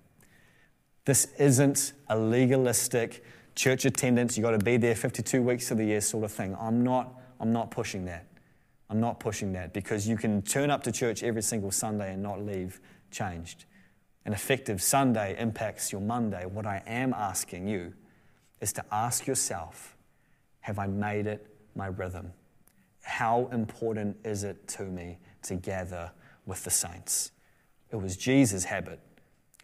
This 1.06 1.28
isn't 1.38 1.94
a 2.08 2.18
legalistic 2.18 3.24
church 3.54 3.84
attendance, 3.84 4.36
you've 4.36 4.44
got 4.44 4.52
to 4.52 4.58
be 4.58 4.76
there 4.76 4.94
52 4.94 5.42
weeks 5.42 5.70
of 5.70 5.78
the 5.78 5.84
year 5.84 6.00
sort 6.00 6.24
of 6.24 6.32
thing. 6.32 6.56
I'm 6.60 6.84
not, 6.84 7.14
I'm 7.40 7.52
not 7.52 7.70
pushing 7.70 8.04
that. 8.06 8.26
I'm 8.88 9.00
not 9.00 9.20
pushing 9.20 9.52
that 9.52 9.72
because 9.72 10.06
you 10.08 10.16
can 10.16 10.42
turn 10.42 10.70
up 10.70 10.82
to 10.84 10.92
church 10.92 11.22
every 11.22 11.42
single 11.42 11.70
Sunday 11.70 12.12
and 12.12 12.22
not 12.22 12.44
leave 12.44 12.80
changed. 13.10 13.64
An 14.24 14.32
effective 14.32 14.82
Sunday 14.82 15.36
impacts 15.38 15.92
your 15.92 16.00
Monday. 16.00 16.44
What 16.44 16.66
I 16.66 16.82
am 16.86 17.14
asking 17.14 17.68
you 17.68 17.94
is 18.60 18.72
to 18.74 18.84
ask 18.92 19.26
yourself 19.26 19.96
have 20.60 20.78
I 20.78 20.86
made 20.86 21.26
it 21.26 21.46
my 21.74 21.86
rhythm? 21.86 22.32
How 23.02 23.48
important 23.52 24.16
is 24.24 24.44
it 24.44 24.68
to 24.68 24.84
me 24.84 25.18
to 25.42 25.56
gather 25.56 26.10
with 26.46 26.64
the 26.64 26.70
saints? 26.70 27.32
It 27.90 27.96
was 27.96 28.16
Jesus' 28.16 28.64
habit. 28.64 29.00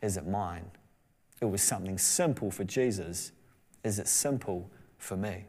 Is 0.02 0.16
it 0.16 0.26
mine? 0.26 0.70
It 1.40 1.46
was 1.46 1.62
something 1.62 1.98
simple 1.98 2.50
for 2.50 2.64
Jesus. 2.64 3.32
Is 3.84 3.98
it 3.98 4.08
simple 4.08 4.70
for 4.98 5.16
me? 5.16 5.44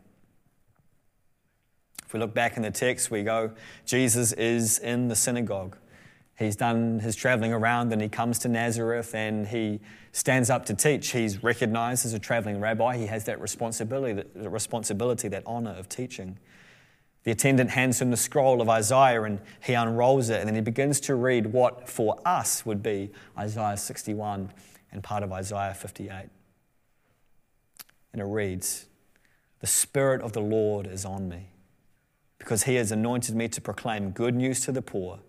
If 2.05 2.13
we 2.13 2.19
look 2.19 2.33
back 2.33 2.55
in 2.55 2.63
the 2.63 2.71
text, 2.71 3.11
we 3.11 3.23
go, 3.23 3.51
Jesus 3.85 4.31
is 4.33 4.79
in 4.79 5.07
the 5.07 5.15
synagogue. 5.15 5.77
He's 6.37 6.55
done 6.55 6.99
his 6.99 7.15
traveling 7.15 7.51
around 7.51 7.91
and 7.91 8.01
he 8.01 8.09
comes 8.09 8.37
to 8.39 8.47
Nazareth 8.47 9.15
and 9.15 9.47
he 9.47 9.79
stands 10.11 10.51
up 10.51 10.65
to 10.67 10.75
teach. 10.75 11.11
He's 11.11 11.43
recognized 11.43 12.05
as 12.05 12.13
a 12.13 12.19
traveling 12.19 12.59
rabbi. 12.59 12.97
He 12.97 13.07
has 13.07 13.25
that 13.25 13.41
responsibility, 13.41 14.23
that 14.35 14.49
responsibility, 14.49 15.27
that 15.29 15.41
honor 15.47 15.71
of 15.71 15.89
teaching. 15.89 16.37
The 17.23 17.31
attendant 17.31 17.71
hands 17.71 17.99
him 18.01 18.11
the 18.11 18.17
scroll 18.17 18.61
of 18.61 18.69
Isaiah 18.69 19.23
and 19.23 19.39
he 19.63 19.73
unrolls 19.73 20.29
it 20.29 20.39
and 20.39 20.47
then 20.47 20.53
he 20.53 20.61
begins 20.61 20.99
to 21.01 21.15
read 21.15 21.47
what 21.47 21.89
for 21.89 22.19
us 22.23 22.65
would 22.65 22.83
be 22.83 23.11
Isaiah 23.35 23.75
61 23.75 24.51
and 24.91 25.03
part 25.03 25.23
of 25.23 25.31
Isaiah 25.31 25.73
58. 25.73 26.29
And 28.13 28.21
it 28.21 28.25
reads, 28.25 28.85
The 29.59 29.67
Spirit 29.67 30.21
of 30.21 30.33
the 30.33 30.41
Lord 30.41 30.85
is 30.85 31.03
on 31.03 31.27
me 31.27 31.49
because 32.37 32.63
he 32.63 32.75
has 32.75 32.91
anointed 32.91 33.35
me 33.35 33.47
to 33.47 33.59
proclaim 33.59 34.11
good 34.11 34.35
news 34.35 34.59
to 34.61 34.71
the 34.71 34.83
poor. 34.83 35.19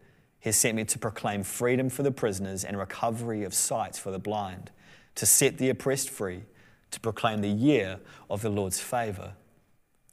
He 0.41 0.49
has 0.49 0.57
sent 0.57 0.77
me 0.77 0.85
to 0.85 0.99
proclaim 0.99 1.43
freedom 1.43 1.89
for 1.89 2.03
the 2.03 2.11
prisoners 2.11 2.65
and 2.65 2.79
recovery 2.79 3.45
of 3.45 3.55
sight 3.55 3.97
for 3.97 4.11
the 4.11 4.19
blind, 4.19 4.71
to 5.17 5.27
set 5.27 5.59
the 5.59 5.69
oppressed 5.69 6.11
free, 6.11 6.43
to 6.91 7.01
proclaim 7.01 7.41
the 7.41 7.49
year 7.49 7.99
of 8.31 8.43
the 8.43 8.51
Lord's 8.51 8.81
favor. 8.81 9.33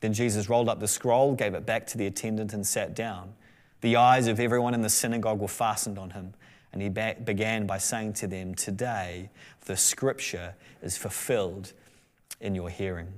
Then 0.02 0.14
Jesus 0.14 0.50
rolled 0.50 0.70
up 0.70 0.80
the 0.80 0.88
scroll, 0.88 1.36
gave 1.36 1.54
it 1.54 1.66
back 1.66 1.88
to 1.88 1.98
the 1.98 2.08
attendant, 2.08 2.54
and 2.54 2.66
sat 2.66 2.96
down. 2.96 3.34
The 3.82 3.96
eyes 3.96 4.28
of 4.28 4.40
everyone 4.40 4.74
in 4.74 4.82
the 4.82 4.90
synagogue 4.90 5.40
were 5.40 5.48
fastened 5.48 6.00
on 6.00 6.12
him, 6.12 6.34
and 6.74 6.82
he 6.82 6.90
began 6.90 7.66
by 7.66 7.78
saying 7.78 8.14
to 8.14 8.28
them, 8.28 8.56
Today 8.56 9.30
the 9.66 9.78
scripture 9.78 10.56
is 10.82 10.98
fulfilled 10.98 11.74
in 12.42 12.56
your 12.56 12.70
hearing. 12.70 13.14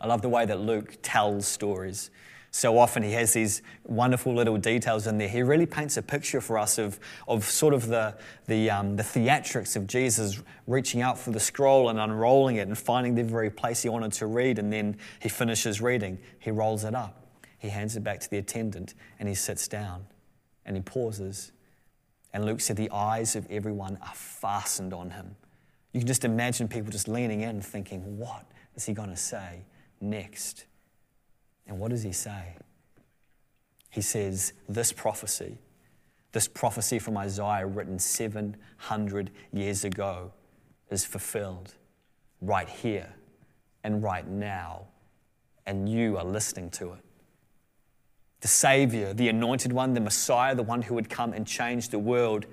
I 0.00 0.06
love 0.06 0.22
the 0.22 0.28
way 0.28 0.46
that 0.46 0.60
Luke 0.60 0.96
tells 1.02 1.46
stories 1.46 2.10
so 2.52 2.78
often 2.78 3.02
he 3.02 3.12
has 3.12 3.32
these 3.32 3.62
wonderful 3.84 4.34
little 4.34 4.56
details 4.56 5.06
in 5.06 5.18
there. 5.18 5.28
He 5.28 5.42
really 5.42 5.66
paints 5.66 5.96
a 5.96 6.02
picture 6.02 6.40
for 6.40 6.58
us 6.58 6.78
of, 6.78 6.98
of 7.28 7.44
sort 7.44 7.72
of 7.72 7.86
the, 7.86 8.16
the, 8.48 8.68
um, 8.70 8.96
the 8.96 9.04
theatrics 9.04 9.76
of 9.76 9.86
Jesus 9.86 10.42
reaching 10.66 11.00
out 11.00 11.16
for 11.16 11.30
the 11.30 11.38
scroll 11.38 11.90
and 11.90 12.00
unrolling 12.00 12.56
it 12.56 12.66
and 12.66 12.76
finding 12.76 13.14
the 13.14 13.22
very 13.22 13.50
place 13.50 13.82
he 13.82 13.88
wanted 13.88 14.12
to 14.14 14.26
read. 14.26 14.58
And 14.58 14.72
then 14.72 14.98
he 15.20 15.28
finishes 15.28 15.80
reading. 15.80 16.18
He 16.40 16.50
rolls 16.50 16.82
it 16.82 16.94
up. 16.94 17.24
He 17.58 17.68
hands 17.68 17.96
it 17.96 18.02
back 18.02 18.18
to 18.20 18.30
the 18.30 18.38
attendant 18.38 18.94
and 19.20 19.28
he 19.28 19.34
sits 19.34 19.68
down 19.68 20.06
and 20.66 20.76
he 20.76 20.82
pauses. 20.82 21.52
And 22.32 22.44
Luke 22.44 22.60
said, 22.60 22.76
The 22.76 22.90
eyes 22.90 23.36
of 23.36 23.46
everyone 23.48 23.96
are 24.02 24.14
fastened 24.14 24.92
on 24.92 25.10
him. 25.10 25.36
You 25.92 26.00
can 26.00 26.06
just 26.06 26.24
imagine 26.24 26.66
people 26.66 26.90
just 26.90 27.06
leaning 27.06 27.42
in 27.42 27.60
thinking, 27.60 28.18
What 28.18 28.44
is 28.74 28.86
he 28.86 28.92
going 28.92 29.10
to 29.10 29.16
say 29.16 29.66
next? 30.00 30.64
And 31.70 31.78
what 31.78 31.90
does 31.90 32.02
he 32.02 32.12
say? 32.12 32.56
He 33.90 34.02
says, 34.02 34.52
This 34.68 34.92
prophecy, 34.92 35.58
this 36.32 36.48
prophecy 36.48 36.98
from 36.98 37.16
Isaiah 37.16 37.66
written 37.66 37.98
700 37.98 39.30
years 39.52 39.84
ago, 39.84 40.32
is 40.90 41.04
fulfilled 41.04 41.74
right 42.42 42.68
here 42.68 43.14
and 43.84 44.02
right 44.02 44.26
now, 44.26 44.88
and 45.64 45.88
you 45.88 46.18
are 46.18 46.24
listening 46.24 46.70
to 46.70 46.92
it. 46.92 47.04
The 48.40 48.48
Savior, 48.48 49.14
the 49.14 49.28
anointed 49.28 49.72
one, 49.72 49.94
the 49.94 50.00
Messiah, 50.00 50.56
the 50.56 50.64
one 50.64 50.82
who 50.82 50.94
would 50.96 51.08
come 51.08 51.32
and 51.32 51.46
change 51.46 51.90
the 51.90 51.98
world, 52.00 52.46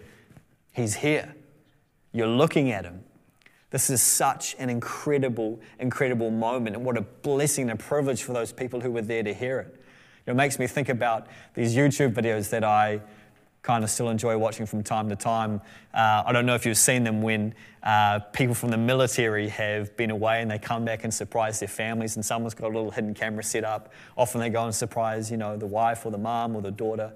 he's 0.74 0.96
here. 0.96 1.34
You're 2.12 2.28
looking 2.28 2.72
at 2.72 2.86
him. 2.86 3.04
This 3.70 3.90
is 3.90 4.02
such 4.02 4.56
an 4.60 4.70
incredible, 4.70 5.60
incredible 5.80 6.32
moment, 6.32 6.76
and 6.78 6.86
what 6.86 6.98
a 6.98 7.02
blessing 7.02 7.70
and 7.70 7.80
a 7.80 7.84
privilege 7.84 8.24
for 8.24 8.32
those 8.32 8.54
people 8.54 8.80
who 8.80 8.92
were 8.92 9.02
there 9.02 9.24
to 9.24 9.34
hear 9.34 9.60
it. 9.60 9.84
It 10.26 10.36
makes 10.36 10.58
me 10.58 10.68
think 10.68 10.88
about 10.90 11.28
these 11.54 11.76
YouTube 11.76 12.14
videos 12.14 12.50
that 12.52 12.64
I 12.64 13.02
kind 13.64 13.84
of 13.84 13.90
still 13.90 14.10
enjoy 14.10 14.38
watching 14.38 14.66
from 14.66 14.82
time 14.84 15.10
to 15.10 15.16
time. 15.18 15.60
Uh, 15.94 16.24
I 16.26 16.32
don't 16.32 16.46
know 16.46 16.56
if 16.56 16.66
you've 16.66 16.78
seen 16.78 17.04
them 17.04 17.22
when 17.22 17.54
uh, 17.84 18.20
people 18.32 18.56
from 18.56 18.70
the 18.70 18.78
military 18.78 19.50
have 19.50 19.98
been 19.98 20.12
away 20.12 20.42
and 20.42 20.50
they 20.50 20.60
come 20.60 20.86
back 20.86 21.04
and 21.04 21.14
surprise 21.14 21.60
their 21.60 21.68
families, 21.68 22.16
and 22.16 22.26
someone's 22.26 22.54
got 22.54 22.68
a 22.68 22.74
little 22.74 22.92
hidden 22.92 23.14
camera 23.14 23.44
set 23.44 23.66
up. 23.66 23.92
Often 24.16 24.40
they 24.40 24.50
go 24.50 24.64
and 24.64 24.74
surprise, 24.74 25.30
you 25.30 25.36
know, 25.36 25.58
the 25.58 25.68
wife 25.68 26.06
or 26.06 26.12
the 26.12 26.18
mom 26.18 26.56
or 26.56 26.62
the 26.62 26.72
daughter. 26.72 27.12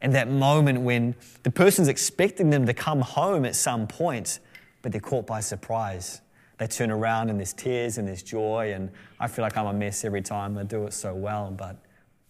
And 0.00 0.12
that 0.16 0.28
moment 0.28 0.80
when 0.80 1.14
the 1.44 1.50
person's 1.52 1.88
expecting 1.88 2.50
them 2.50 2.66
to 2.66 2.74
come 2.74 3.00
home 3.00 3.44
at 3.44 3.54
some 3.54 3.86
point, 3.86 4.40
but 4.86 4.92
they're 4.92 5.00
caught 5.00 5.26
by 5.26 5.40
surprise. 5.40 6.20
They 6.58 6.68
turn 6.68 6.92
around 6.92 7.28
and 7.28 7.40
there's 7.40 7.52
tears 7.52 7.98
and 7.98 8.06
there's 8.06 8.22
joy, 8.22 8.72
and 8.72 8.88
I 9.18 9.26
feel 9.26 9.42
like 9.42 9.56
I'm 9.56 9.66
a 9.66 9.72
mess 9.72 10.04
every 10.04 10.22
time. 10.22 10.54
They 10.54 10.62
do 10.62 10.86
it 10.86 10.92
so 10.92 11.12
well, 11.12 11.50
but 11.50 11.78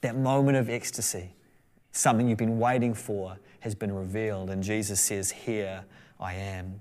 that 0.00 0.16
moment 0.16 0.56
of 0.56 0.70
ecstasy, 0.70 1.34
something 1.92 2.26
you've 2.26 2.38
been 2.38 2.58
waiting 2.58 2.94
for, 2.94 3.36
has 3.60 3.74
been 3.74 3.94
revealed, 3.94 4.48
and 4.48 4.62
Jesus 4.62 5.02
says, 5.02 5.30
Here 5.30 5.84
I 6.18 6.32
am. 6.32 6.80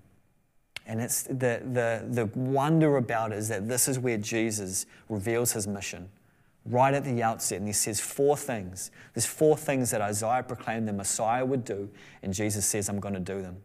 And 0.88 1.02
it's 1.02 1.24
the, 1.24 1.62
the, 1.74 2.06
the 2.10 2.28
wonder 2.40 2.96
about 2.96 3.34
it 3.34 3.40
is 3.40 3.50
that 3.50 3.68
this 3.68 3.90
is 3.90 4.00
where 4.00 4.18
Jesus 4.18 4.86
reveals 5.10 5.52
his 5.52 5.68
mission 5.68 6.08
right 6.64 6.94
at 6.94 7.04
the 7.04 7.22
outset. 7.22 7.58
And 7.58 7.68
he 7.68 7.74
says 7.74 8.00
four 8.00 8.38
things. 8.38 8.92
There's 9.14 9.26
four 9.26 9.58
things 9.58 9.92
that 9.92 10.00
Isaiah 10.00 10.44
proclaimed 10.44 10.88
the 10.88 10.94
Messiah 10.94 11.44
would 11.44 11.66
do, 11.66 11.90
and 12.24 12.34
Jesus 12.34 12.66
says, 12.66 12.88
I'm 12.88 13.02
going 13.02 13.16
to 13.16 13.20
do 13.20 13.42
them 13.42 13.58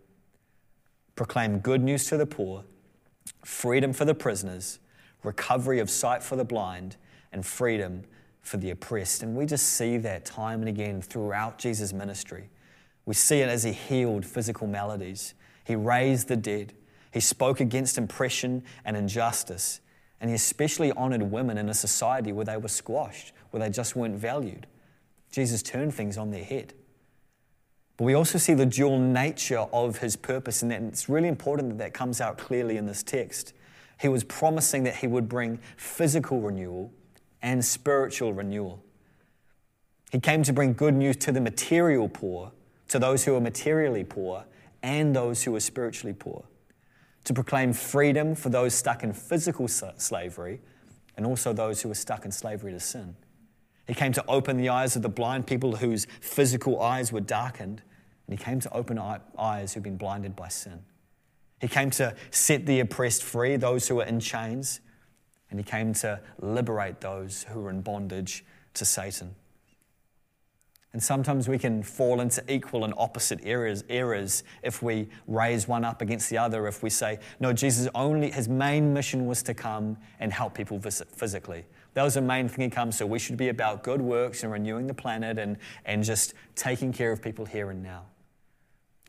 proclaim 1.20 1.58
good 1.58 1.82
news 1.82 2.06
to 2.06 2.16
the 2.16 2.24
poor, 2.24 2.64
freedom 3.44 3.92
for 3.92 4.06
the 4.06 4.14
prisoners, 4.14 4.78
recovery 5.22 5.78
of 5.78 5.90
sight 5.90 6.22
for 6.22 6.34
the 6.34 6.46
blind, 6.46 6.96
and 7.30 7.44
freedom 7.44 8.02
for 8.40 8.56
the 8.56 8.70
oppressed. 8.70 9.22
And 9.22 9.36
we 9.36 9.44
just 9.44 9.74
see 9.74 9.98
that 9.98 10.24
time 10.24 10.60
and 10.60 10.68
again 10.70 11.02
throughout 11.02 11.58
Jesus' 11.58 11.92
ministry. 11.92 12.48
We 13.04 13.12
see 13.12 13.40
it 13.40 13.50
as 13.50 13.64
he 13.64 13.72
healed 13.72 14.24
physical 14.24 14.66
maladies, 14.66 15.34
he 15.66 15.76
raised 15.76 16.28
the 16.28 16.38
dead, 16.38 16.72
he 17.12 17.20
spoke 17.20 17.60
against 17.60 17.98
oppression 17.98 18.62
and 18.86 18.96
injustice, 18.96 19.82
and 20.22 20.30
he 20.30 20.36
especially 20.36 20.90
honored 20.92 21.20
women 21.20 21.58
in 21.58 21.68
a 21.68 21.74
society 21.74 22.32
where 22.32 22.46
they 22.46 22.56
were 22.56 22.68
squashed, 22.68 23.34
where 23.50 23.60
they 23.60 23.68
just 23.68 23.94
weren't 23.94 24.16
valued. 24.16 24.66
Jesus 25.30 25.62
turned 25.62 25.94
things 25.94 26.16
on 26.16 26.30
their 26.30 26.44
head. 26.44 26.72
But 28.00 28.06
we 28.06 28.14
also 28.14 28.38
see 28.38 28.54
the 28.54 28.64
dual 28.64 28.98
nature 28.98 29.58
of 29.58 29.98
his 29.98 30.16
purpose, 30.16 30.62
and 30.62 30.72
it's 30.72 31.10
really 31.10 31.28
important 31.28 31.68
that 31.68 31.78
that 31.84 31.92
comes 31.92 32.18
out 32.22 32.38
clearly 32.38 32.78
in 32.78 32.86
this 32.86 33.02
text. 33.02 33.52
He 34.00 34.08
was 34.08 34.24
promising 34.24 34.84
that 34.84 34.96
he 34.96 35.06
would 35.06 35.28
bring 35.28 35.58
physical 35.76 36.40
renewal 36.40 36.90
and 37.42 37.62
spiritual 37.62 38.32
renewal. 38.32 38.82
He 40.10 40.18
came 40.18 40.42
to 40.44 40.52
bring 40.54 40.72
good 40.72 40.94
news 40.94 41.16
to 41.16 41.30
the 41.30 41.42
material 41.42 42.08
poor, 42.08 42.52
to 42.88 42.98
those 42.98 43.26
who 43.26 43.34
are 43.34 43.40
materially 43.40 44.04
poor, 44.04 44.46
and 44.82 45.14
those 45.14 45.42
who 45.42 45.54
are 45.54 45.60
spiritually 45.60 46.14
poor. 46.14 46.44
To 47.24 47.34
proclaim 47.34 47.74
freedom 47.74 48.34
for 48.34 48.48
those 48.48 48.72
stuck 48.72 49.02
in 49.02 49.12
physical 49.12 49.68
slavery, 49.68 50.62
and 51.18 51.26
also 51.26 51.52
those 51.52 51.82
who 51.82 51.90
are 51.90 51.94
stuck 51.94 52.24
in 52.24 52.32
slavery 52.32 52.72
to 52.72 52.80
sin. 52.80 53.14
He 53.86 53.92
came 53.92 54.12
to 54.14 54.24
open 54.26 54.56
the 54.56 54.70
eyes 54.70 54.96
of 54.96 55.02
the 55.02 55.10
blind 55.10 55.46
people 55.46 55.76
whose 55.76 56.06
physical 56.22 56.80
eyes 56.80 57.12
were 57.12 57.20
darkened, 57.20 57.82
and 58.30 58.38
he 58.38 58.44
came 58.44 58.60
to 58.60 58.72
open 58.72 58.96
eyes 59.36 59.74
who've 59.74 59.82
been 59.82 59.96
blinded 59.96 60.36
by 60.36 60.46
sin. 60.46 60.84
He 61.60 61.66
came 61.66 61.90
to 61.90 62.14
set 62.30 62.64
the 62.64 62.78
oppressed 62.78 63.24
free, 63.24 63.56
those 63.56 63.88
who 63.88 63.98
are 64.00 64.04
in 64.04 64.20
chains, 64.20 64.80
and 65.50 65.58
he 65.58 65.64
came 65.64 65.92
to 65.94 66.20
liberate 66.38 67.00
those 67.00 67.42
who 67.48 67.66
are 67.66 67.70
in 67.70 67.80
bondage 67.80 68.44
to 68.74 68.84
Satan. 68.84 69.34
And 70.92 71.02
sometimes 71.02 71.48
we 71.48 71.58
can 71.58 71.82
fall 71.82 72.20
into 72.20 72.44
equal 72.52 72.84
and 72.84 72.94
opposite 72.96 73.40
errors, 73.42 73.82
errors 73.88 74.44
if 74.62 74.80
we 74.80 75.08
raise 75.26 75.66
one 75.66 75.84
up 75.84 76.00
against 76.00 76.30
the 76.30 76.38
other. 76.38 76.68
If 76.68 76.84
we 76.84 76.90
say, 76.90 77.18
no, 77.40 77.52
Jesus 77.52 77.88
only, 77.96 78.30
his 78.30 78.48
main 78.48 78.94
mission 78.94 79.26
was 79.26 79.42
to 79.42 79.54
come 79.54 79.96
and 80.20 80.32
help 80.32 80.54
people 80.54 80.80
physically. 80.80 81.64
That 81.94 82.04
was 82.04 82.14
the 82.14 82.22
main 82.22 82.48
thing 82.48 82.62
he 82.62 82.70
comes. 82.70 82.96
So 82.96 83.06
we 83.06 83.18
should 83.18 83.36
be 83.36 83.48
about 83.48 83.82
good 83.82 84.00
works 84.00 84.44
and 84.44 84.52
renewing 84.52 84.86
the 84.86 84.94
planet 84.94 85.36
and, 85.36 85.56
and 85.84 86.04
just 86.04 86.34
taking 86.54 86.92
care 86.92 87.10
of 87.10 87.20
people 87.20 87.44
here 87.44 87.70
and 87.70 87.82
now. 87.82 88.04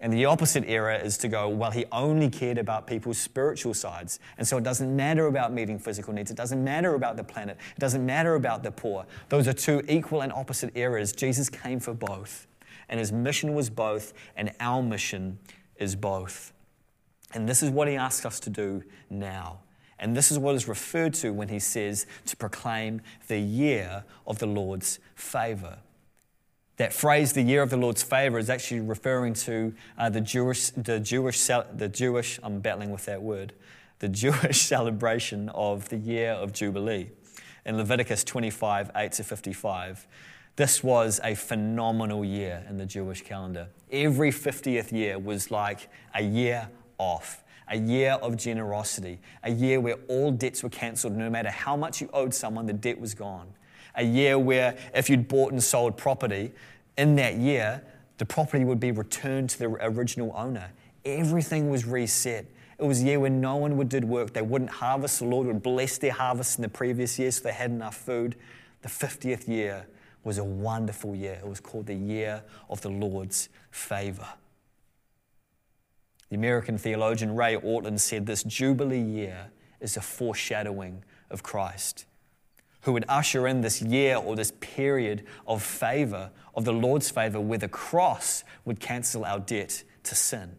And 0.01 0.11
the 0.11 0.25
opposite 0.25 0.63
error 0.67 0.95
is 0.95 1.15
to 1.19 1.27
go, 1.27 1.47
well, 1.47 1.69
he 1.69 1.85
only 1.91 2.27
cared 2.27 2.57
about 2.57 2.87
people's 2.87 3.19
spiritual 3.19 3.75
sides. 3.75 4.19
And 4.39 4.47
so 4.47 4.57
it 4.57 4.63
doesn't 4.63 4.93
matter 4.93 5.27
about 5.27 5.53
meeting 5.53 5.77
physical 5.77 6.11
needs. 6.11 6.31
It 6.31 6.37
doesn't 6.37 6.63
matter 6.63 6.95
about 6.95 7.17
the 7.17 7.23
planet. 7.23 7.57
It 7.75 7.79
doesn't 7.79 8.03
matter 8.03 8.33
about 8.33 8.63
the 8.63 8.71
poor. 8.71 9.05
Those 9.29 9.47
are 9.47 9.53
two 9.53 9.83
equal 9.87 10.21
and 10.21 10.33
opposite 10.33 10.71
errors. 10.75 11.13
Jesus 11.13 11.49
came 11.49 11.79
for 11.79 11.93
both. 11.93 12.47
And 12.89 12.99
his 12.99 13.11
mission 13.11 13.53
was 13.53 13.69
both, 13.69 14.13
and 14.35 14.51
our 14.59 14.81
mission 14.81 15.37
is 15.77 15.95
both. 15.95 16.51
And 17.33 17.47
this 17.47 17.61
is 17.61 17.69
what 17.69 17.87
he 17.87 17.95
asks 17.95 18.25
us 18.25 18.39
to 18.41 18.49
do 18.49 18.83
now. 19.09 19.59
And 19.99 20.17
this 20.17 20.31
is 20.31 20.39
what 20.39 20.55
is 20.55 20.67
referred 20.67 21.13
to 21.15 21.29
when 21.31 21.47
he 21.47 21.59
says 21.59 22.07
to 22.25 22.35
proclaim 22.35 23.01
the 23.27 23.37
year 23.37 24.03
of 24.25 24.39
the 24.39 24.47
Lord's 24.47 24.99
favor. 25.15 25.77
That 26.77 26.93
phrase, 26.93 27.33
the 27.33 27.41
year 27.41 27.61
of 27.61 27.69
the 27.69 27.77
Lord's 27.77 28.01
favor, 28.01 28.39
is 28.39 28.49
actually 28.49 28.81
referring 28.81 29.33
to 29.35 29.73
uh, 29.97 30.09
the 30.09 30.21
Jewish, 30.21 30.69
the 30.71 30.99
Jewish, 30.99 31.45
the 31.45 31.89
Jewish, 31.91 32.39
I'm 32.41 32.59
battling 32.59 32.91
with 32.91 33.05
that 33.05 33.21
word, 33.21 33.53
the 33.99 34.09
Jewish 34.23 34.61
celebration 34.61 35.49
of 35.49 35.89
the 35.89 35.97
year 35.97 36.31
of 36.31 36.53
Jubilee. 36.53 37.09
In 37.65 37.77
Leviticus 37.77 38.23
25, 38.23 38.91
8 38.95 39.11
to 39.11 39.23
55, 39.23 40.07
this 40.55 40.83
was 40.83 41.19
a 41.23 41.35
phenomenal 41.35 42.25
year 42.25 42.65
in 42.67 42.77
the 42.77 42.85
Jewish 42.85 43.21
calendar. 43.21 43.67
Every 43.91 44.31
50th 44.31 44.91
year 44.91 45.19
was 45.19 45.51
like 45.51 45.89
a 46.13 46.21
year 46.21 46.69
off, 46.97 47.43
a 47.67 47.77
year 47.77 48.13
of 48.13 48.35
generosity, 48.37 49.19
a 49.43 49.51
year 49.51 49.79
where 49.79 49.97
all 50.07 50.31
debts 50.31 50.63
were 50.63 50.69
cancelled. 50.69 51.15
No 51.15 51.29
matter 51.29 51.49
how 51.49 51.77
much 51.77 52.01
you 52.01 52.09
owed 52.13 52.33
someone, 52.33 52.65
the 52.65 52.73
debt 52.73 52.99
was 52.99 53.13
gone. 53.13 53.47
A 53.95 54.03
year 54.03 54.37
where 54.39 54.77
if 54.93 55.09
you'd 55.09 55.27
bought 55.27 55.51
and 55.51 55.63
sold 55.63 55.97
property, 55.97 56.51
in 56.97 57.15
that 57.15 57.35
year, 57.35 57.81
the 58.17 58.25
property 58.25 58.63
would 58.63 58.79
be 58.79 58.91
returned 58.91 59.49
to 59.51 59.59
the 59.59 59.65
original 59.65 60.31
owner. 60.35 60.71
Everything 61.05 61.69
was 61.69 61.85
reset. 61.85 62.45
It 62.77 62.83
was 62.83 63.01
a 63.01 63.05
year 63.05 63.19
when 63.19 63.41
no 63.41 63.55
one 63.55 63.77
would 63.77 63.89
do 63.89 63.99
work. 64.01 64.33
They 64.33 64.41
wouldn't 64.41 64.69
harvest. 64.69 65.19
The 65.19 65.25
Lord 65.25 65.47
would 65.47 65.63
bless 65.63 65.97
their 65.97 66.11
harvest 66.11 66.57
in 66.57 66.61
the 66.61 66.69
previous 66.69 67.17
year 67.17 67.31
so 67.31 67.43
they 67.43 67.53
had 67.53 67.71
enough 67.71 67.95
food. 67.95 68.35
The 68.81 68.89
50th 68.89 69.47
year 69.47 69.85
was 70.23 70.37
a 70.37 70.43
wonderful 70.43 71.15
year. 71.15 71.39
It 71.41 71.47
was 71.47 71.59
called 71.59 71.87
the 71.87 71.95
year 71.95 72.43
of 72.69 72.81
the 72.81 72.89
Lord's 72.89 73.49
favor. 73.71 74.27
The 76.29 76.35
American 76.35 76.77
theologian 76.77 77.35
Ray 77.35 77.55
Ortlund 77.55 77.99
said 77.99 78.25
this 78.25 78.43
Jubilee 78.43 79.01
year 79.01 79.51
is 79.79 79.97
a 79.97 80.01
foreshadowing 80.01 81.03
of 81.29 81.43
Christ 81.43 82.05
who 82.81 82.93
would 82.93 83.05
usher 83.07 83.47
in 83.47 83.61
this 83.61 83.81
year 83.81 84.15
or 84.15 84.35
this 84.35 84.51
period 84.59 85.23
of 85.47 85.61
favor, 85.61 86.31
of 86.55 86.65
the 86.65 86.73
Lord's 86.73 87.09
favor, 87.09 87.39
where 87.39 87.57
the 87.57 87.67
cross 87.67 88.43
would 88.65 88.79
cancel 88.79 89.25
our 89.25 89.39
debt 89.39 89.83
to 90.03 90.15
sin. 90.15 90.57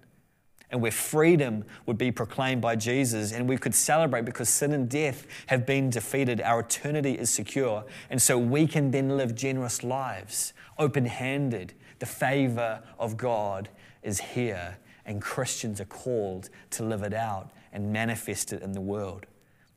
And 0.70 0.80
where 0.80 0.92
freedom 0.92 1.64
would 1.84 1.98
be 1.98 2.10
proclaimed 2.10 2.62
by 2.62 2.76
Jesus, 2.76 3.32
and 3.32 3.46
we 3.46 3.58
could 3.58 3.74
celebrate 3.74 4.24
because 4.24 4.48
sin 4.48 4.72
and 4.72 4.88
death 4.88 5.26
have 5.48 5.66
been 5.66 5.90
defeated. 5.90 6.40
Our 6.40 6.60
eternity 6.60 7.12
is 7.12 7.28
secure. 7.28 7.84
And 8.08 8.22
so 8.22 8.38
we 8.38 8.66
can 8.66 8.90
then 8.90 9.16
live 9.18 9.34
generous 9.34 9.84
lives, 9.84 10.54
open 10.78 11.04
handed. 11.04 11.74
The 11.98 12.06
favor 12.06 12.82
of 12.98 13.16
God 13.18 13.68
is 14.02 14.18
here, 14.18 14.78
and 15.04 15.20
Christians 15.20 15.80
are 15.80 15.86
called 15.86 16.48
to 16.70 16.84
live 16.84 17.02
it 17.02 17.12
out 17.12 17.50
and 17.72 17.92
manifest 17.92 18.52
it 18.52 18.62
in 18.62 18.72
the 18.72 18.80
world. 18.80 19.26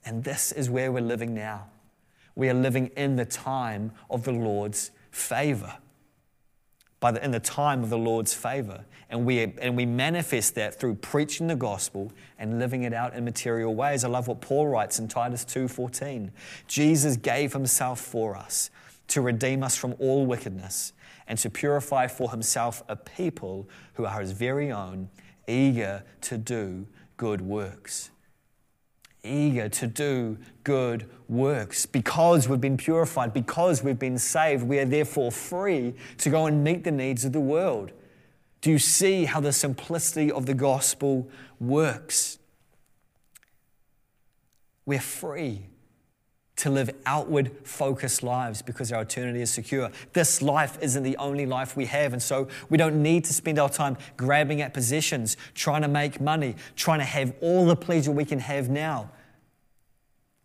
And 0.05 0.23
this 0.23 0.51
is 0.51 0.69
where 0.69 0.91
we're 0.91 1.01
living 1.01 1.34
now 1.34 1.67
we 2.36 2.50
are 2.50 2.54
living 2.54 2.88
in 2.98 3.15
the 3.15 3.26
time 3.26 3.91
of 4.10 4.24
the 4.24 4.32
Lord's 4.32 4.91
favor. 5.12 5.78
By 7.00 7.12
the, 7.12 7.24
in 7.24 7.32
the 7.32 7.39
time 7.39 7.84
of 7.84 7.89
the 7.89 7.98
Lord's 7.98 8.34
favor. 8.34 8.86
And 9.10 9.26
we, 9.26 9.39
and 9.39 9.76
we 9.76 9.86
manifest 9.86 10.56
that 10.56 10.80
through 10.80 10.95
preaching 10.95 11.48
the 11.48 11.56
gospel 11.56 12.12
and 12.39 12.60
living 12.60 12.84
it 12.84 12.93
out 12.93 13.13
in 13.13 13.24
material 13.24 13.76
ways. 13.76 14.04
I 14.04 14.08
love 14.08 14.28
what 14.28 14.41
Paul 14.41 14.67
writes 14.67 15.00
in 15.00 15.08
Titus 15.08 15.45
2:14. 15.45 16.32
Jesus 16.67 17.15
gave 17.15 17.54
himself 17.54 18.00
for 18.00 18.36
us 18.36 18.71
to 19.10 19.21
redeem 19.21 19.62
us 19.62 19.76
from 19.76 19.95
all 20.00 20.26
wickedness 20.26 20.93
and 21.28 21.38
to 21.39 21.50
purify 21.50 22.08
for 22.08 22.32
himself 22.32 22.84
a 22.88 22.95
people 22.95 23.69
who 23.93 24.06
are 24.06 24.19
his 24.19 24.32
very 24.32 24.71
own, 24.71 25.10
eager 25.48 26.04
to 26.21 26.38
do 26.38 26.88
good 27.17 27.41
works 27.41 28.10
eager 29.26 29.68
to 29.70 29.88
do 29.88 30.38
good 30.64 31.10
works. 31.28 31.86
Because 31.86 32.48
we've 32.48 32.62
been 32.62 32.78
purified, 32.78 33.34
because 33.34 33.84
we've 33.84 34.00
been 34.00 34.18
saved, 34.18 34.64
we 34.64 34.80
are 34.80 34.86
therefore 34.86 35.32
free 35.32 35.94
to 36.20 36.30
go 36.30 36.46
and 36.46 36.64
meet 36.64 36.84
the 36.84 36.92
needs 36.92 37.26
of 37.26 37.34
the 37.34 37.40
world. 37.40 37.92
Do 38.62 38.72
you 38.72 38.80
see 38.80 39.26
how 39.26 39.40
the 39.40 39.52
simplicity 39.52 40.32
of 40.32 40.46
the 40.46 40.54
gospel 40.54 41.30
works? 41.60 42.40
We're 44.86 45.00
free 45.00 45.68
to 46.58 46.70
live 46.70 46.89
outward 47.06 47.52
focused 47.63 48.24
lives 48.24 48.62
because 48.62 48.91
our 48.91 49.02
eternity 49.02 49.41
is 49.41 49.52
secure. 49.52 49.91
This 50.13 50.41
life 50.41 50.78
isn't 50.82 51.04
the 51.04 51.18
only 51.18 51.46
life 51.46 51.76
we 51.76 51.86
have, 51.86 52.13
and 52.13 52.22
so 52.22 52.48
we 52.70 52.78
don't 52.78 53.02
need 53.02 53.26
to 53.26 53.34
spend 53.34 53.60
our 53.60 53.70
time 53.70 53.98
grabbing 54.15 54.62
at 54.62 54.74
possessions, 54.74 55.36
trying 55.54 55.82
to 55.82 55.88
make 55.88 56.22
money, 56.22 56.56
trying 56.76 57.00
to 57.00 57.06
have 57.06 57.34
all 57.41 57.65
the 57.65 57.76
pleasure 57.76 58.12
we 58.12 58.26
can 58.26 58.39
have 58.39 58.70
now. 58.70 59.10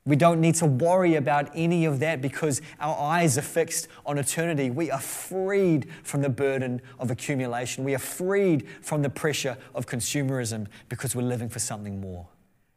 We 0.07 0.17
don't 0.17 0.41
need 0.41 0.55
to 0.57 0.67
worry 0.67 1.15
about 1.15 1.51
any 1.55 1.85
of 1.85 2.01
that 2.01 2.21
because 2.21 2.63
our 2.81 2.97
eyes 2.99 3.37
are 3.37 3.43
fixed 3.43 3.87
on 4.07 4.19
eternity. 4.19 4.71
We 4.71 4.91
are 4.91 5.01
freed 5.01 5.87
from 6.03 6.23
the 6.23 6.31
burden 6.31 6.81
of 6.99 7.11
accumulation. 7.11 7.85
We 7.85 7.95
are 7.95 7.99
freed 7.99 8.67
from 8.81 9.03
the 9.03 9.11
pressure 9.11 9.59
of 9.75 9.87
consumerism 9.87 10.67
because 10.89 11.15
we're 11.15 11.23
living 11.23 11.51
for 11.51 11.59
something 11.59 12.01
more. 12.01 12.27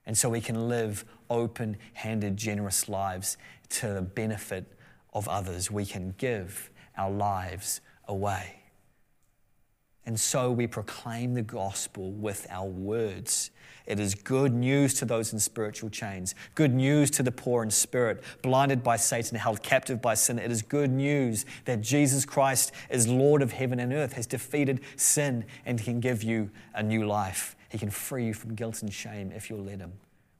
And 0.05 0.17
so 0.17 0.29
we 0.29 0.41
can 0.41 0.67
live 0.67 1.05
open 1.29 1.77
handed, 1.93 2.37
generous 2.37 2.89
lives 2.89 3.37
to 3.69 3.93
the 3.93 4.01
benefit 4.01 4.65
of 5.13 5.27
others. 5.27 5.71
We 5.71 5.85
can 5.85 6.13
give 6.17 6.69
our 6.97 7.11
lives 7.11 7.81
away. 8.07 8.59
And 10.05 10.19
so 10.19 10.51
we 10.51 10.67
proclaim 10.67 11.33
the 11.33 11.41
gospel 11.41 12.11
with 12.11 12.45
our 12.49 12.67
words. 12.67 13.51
It 13.85 13.99
is 13.99 14.15
good 14.15 14.53
news 14.53 14.93
to 14.95 15.05
those 15.05 15.33
in 15.33 15.39
spiritual 15.39 15.89
chains, 15.89 16.35
good 16.55 16.73
news 16.73 17.09
to 17.11 17.23
the 17.23 17.31
poor 17.31 17.63
in 17.63 17.71
spirit, 17.71 18.23
blinded 18.41 18.83
by 18.83 18.97
Satan, 18.97 19.37
held 19.37 19.63
captive 19.63 20.01
by 20.01 20.13
sin. 20.13 20.39
It 20.39 20.51
is 20.51 20.61
good 20.61 20.91
news 20.91 21.45
that 21.65 21.81
Jesus 21.81 22.25
Christ 22.25 22.71
is 22.89 23.07
Lord 23.07 23.41
of 23.41 23.53
heaven 23.53 23.79
and 23.79 23.93
earth, 23.93 24.13
has 24.13 24.27
defeated 24.27 24.81
sin, 24.95 25.45
and 25.65 25.81
can 25.81 25.99
give 25.99 26.23
you 26.23 26.49
a 26.73 26.83
new 26.83 27.05
life. 27.05 27.55
He 27.73 27.79
can 27.79 27.89
free 27.89 28.27
you 28.27 28.35
from 28.35 28.53
guilt 28.53 28.83
and 28.83 28.93
shame 28.93 29.31
if 29.31 29.49
you'll 29.49 29.63
let 29.63 29.79
Him. 29.79 29.93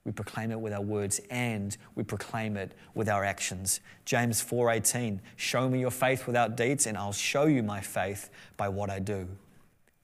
We 0.05 0.11
proclaim 0.11 0.51
it 0.51 0.59
with 0.59 0.71
our 0.71 0.83
words 0.83 1.19
and 1.31 1.75
we 1.95 2.03
proclaim 2.03 2.57
it 2.57 2.73
with 2.93 3.09
our 3.09 3.23
actions. 3.23 3.79
James 4.05 4.39
4:18, 4.39 5.19
"Show 5.35 5.67
me 5.67 5.79
your 5.79 5.89
faith 5.89 6.27
without 6.27 6.55
deeds 6.55 6.85
and 6.85 6.95
I'll 6.95 7.11
show 7.11 7.47
you 7.47 7.63
my 7.63 7.81
faith 7.81 8.29
by 8.55 8.69
what 8.69 8.91
I 8.91 8.99
do." 8.99 9.27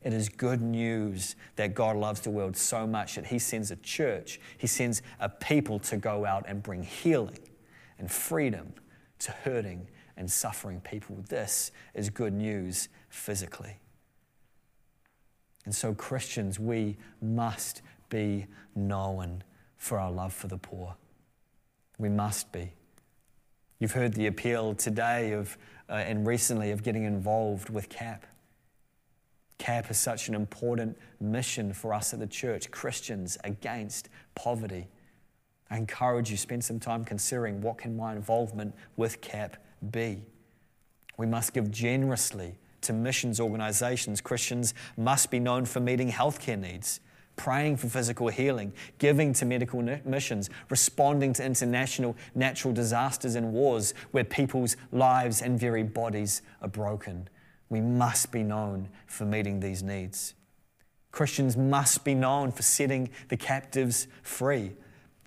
It 0.02 0.12
is 0.12 0.28
good 0.28 0.60
news 0.60 1.36
that 1.56 1.76
God 1.76 1.98
loves 1.98 2.22
the 2.22 2.32
world 2.32 2.58
so 2.58 2.88
much 2.88 3.14
that 3.14 3.28
He 3.28 3.38
sends 3.38 3.70
a 3.70 3.76
church, 3.76 4.42
He 4.58 4.66
sends 4.66 5.04
a 5.20 5.30
people 5.30 5.78
to 5.82 5.98
go 5.98 6.26
out 6.26 6.46
and 6.48 6.64
bring 6.64 6.82
healing 6.82 7.48
and 8.00 8.12
freedom 8.12 8.74
to 9.20 9.32
hurting 9.32 9.88
and 10.18 10.32
suffering 10.32 10.82
people. 10.82 11.18
This 11.28 11.72
is 11.94 12.10
good 12.10 12.34
news 12.34 12.90
physically. 13.08 13.76
And 15.66 15.76
so, 15.76 15.94
Christians, 15.94 16.60
we 16.60 16.98
must 17.22 17.82
be 18.10 18.48
known 18.76 19.44
for 19.78 20.00
our 20.00 20.12
love 20.12 20.34
for 20.34 20.48
the 20.48 20.58
poor. 20.58 20.96
We 21.98 22.10
must 22.10 22.52
be. 22.52 22.74
You've 23.80 23.92
heard 23.94 24.14
the 24.14 24.28
appeal 24.28 24.76
today 24.76 25.34
of, 25.34 25.58
uh, 25.90 25.94
and 25.94 26.28
recently 26.28 26.72
of 26.72 26.84
getting 26.84 27.04
involved 27.04 27.70
with 27.70 27.90
CAP. 27.90 28.26
CAP 29.58 29.92
is 29.92 29.98
such 29.98 30.28
an 30.28 30.36
important 30.36 30.98
mission 31.20 31.74
for 31.74 31.94
us 31.94 32.14
at 32.14 32.20
the 32.20 32.28
church, 32.28 32.72
Christians 32.72 33.38
against 33.44 34.10
poverty. 34.36 34.88
I 35.70 35.78
encourage 35.78 36.32
you 36.32 36.38
spend 36.38 36.64
some 36.64 36.80
time 36.80 37.06
considering 37.06 37.62
what 37.62 37.78
can 37.78 37.96
my 37.96 38.16
involvement 38.16 38.74
with 38.96 39.22
CAP 39.22 39.58
be. 39.92 40.24
We 41.18 41.26
must 41.26 41.54
give 41.54 41.70
generously 41.70 42.58
to 42.82 42.94
missions 42.94 43.40
organizations. 43.40 44.22
Christians 44.22 44.74
must 44.98 45.32
be 45.32 45.40
known 45.40 45.66
for 45.66 45.80
meeting 45.80 46.12
healthcare 46.12 46.60
needs, 46.60 47.00
praying 47.36 47.78
for 47.78 47.88
physical 47.88 48.28
healing, 48.28 48.74
giving 48.98 49.34
to 49.34 49.46
medical 49.46 49.82
missions, 50.06 50.50
responding 50.70 51.34
to 51.34 51.46
international 51.46 52.16
natural 52.36 52.74
disasters 52.74 53.36
and 53.36 53.54
wars 53.54 53.94
where 54.12 54.24
people's 54.24 54.76
lives 54.92 55.42
and 55.42 55.60
very 55.60 55.84
bodies 55.84 56.42
are 56.62 56.68
broken. 56.68 57.28
We 57.70 57.82
must 57.82 58.32
be 58.32 58.44
known 58.44 58.90
for 59.06 59.26
meeting 59.26 59.60
these 59.60 59.84
needs. 59.84 60.34
Christians 61.12 61.58
must 61.58 62.04
be 62.04 62.14
known 62.14 62.52
for 62.52 62.62
setting 62.62 63.10
the 63.30 63.38
captives 63.38 64.08
free 64.22 64.74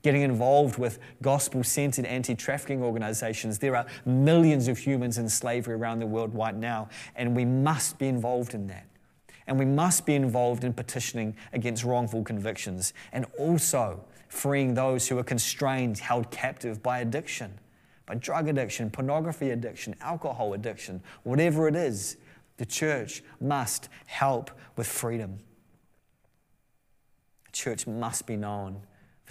getting 0.02 0.22
involved 0.22 0.78
with 0.78 0.98
gospel 1.22 1.64
centered 1.64 2.04
anti 2.04 2.34
trafficking 2.34 2.82
organizations. 2.82 3.58
There 3.58 3.76
are 3.76 3.86
millions 4.04 4.68
of 4.68 4.78
humans 4.78 5.18
in 5.18 5.28
slavery 5.28 5.74
around 5.74 6.00
the 6.00 6.06
world 6.06 6.34
right 6.34 6.54
now, 6.54 6.88
and 7.16 7.34
we 7.34 7.44
must 7.44 7.98
be 7.98 8.08
involved 8.08 8.54
in 8.54 8.66
that. 8.66 8.86
And 9.46 9.58
we 9.58 9.64
must 9.64 10.06
be 10.06 10.14
involved 10.14 10.64
in 10.64 10.72
petitioning 10.72 11.36
against 11.52 11.84
wrongful 11.84 12.22
convictions 12.22 12.92
and 13.12 13.26
also 13.38 14.04
freeing 14.28 14.74
those 14.74 15.08
who 15.08 15.18
are 15.18 15.24
constrained, 15.24 15.98
held 15.98 16.30
captive 16.30 16.82
by 16.82 17.00
addiction, 17.00 17.58
by 18.06 18.14
drug 18.14 18.48
addiction, 18.48 18.90
pornography 18.90 19.50
addiction, 19.50 19.94
alcohol 20.00 20.54
addiction, 20.54 21.02
whatever 21.24 21.68
it 21.68 21.76
is. 21.76 22.16
The 22.58 22.66
church 22.66 23.22
must 23.40 23.88
help 24.06 24.50
with 24.76 24.86
freedom. 24.86 25.38
The 27.46 27.52
church 27.52 27.86
must 27.86 28.26
be 28.26 28.36
known 28.36 28.82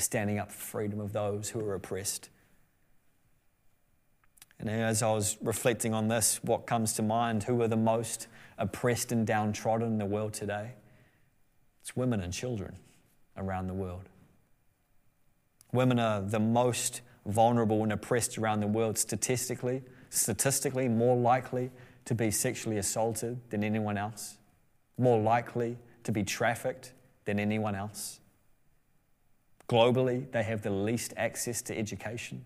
standing 0.01 0.39
up 0.39 0.51
for 0.51 0.59
freedom 0.59 0.99
of 0.99 1.13
those 1.13 1.49
who 1.49 1.59
are 1.61 1.73
oppressed. 1.73 2.29
And 4.59 4.69
as 4.69 5.01
I 5.01 5.11
was 5.11 5.37
reflecting 5.41 5.93
on 5.93 6.07
this, 6.07 6.39
what 6.43 6.67
comes 6.67 6.93
to 6.93 7.01
mind? 7.01 7.43
Who 7.43 7.61
are 7.63 7.67
the 7.67 7.75
most 7.75 8.27
oppressed 8.59 9.11
and 9.11 9.25
downtrodden 9.25 9.87
in 9.87 9.97
the 9.97 10.05
world 10.05 10.33
today? 10.33 10.73
It's 11.81 11.95
women 11.95 12.21
and 12.21 12.31
children 12.31 12.75
around 13.35 13.67
the 13.67 13.73
world. 13.73 14.07
Women 15.73 15.99
are 15.99 16.21
the 16.21 16.39
most 16.39 17.01
vulnerable 17.25 17.81
and 17.83 17.91
oppressed 17.91 18.37
around 18.37 18.59
the 18.59 18.67
world 18.67 18.97
statistically, 18.97 19.81
statistically 20.11 20.87
more 20.87 21.17
likely 21.17 21.71
to 22.05 22.13
be 22.13 22.29
sexually 22.29 22.77
assaulted 22.77 23.39
than 23.49 23.63
anyone 23.63 23.97
else, 23.97 24.37
more 24.97 25.19
likely 25.19 25.77
to 26.03 26.11
be 26.11 26.23
trafficked 26.23 26.93
than 27.25 27.39
anyone 27.39 27.75
else. 27.75 28.20
Globally, 29.67 30.29
they 30.31 30.43
have 30.43 30.61
the 30.61 30.69
least 30.69 31.13
access 31.17 31.61
to 31.63 31.77
education. 31.77 32.45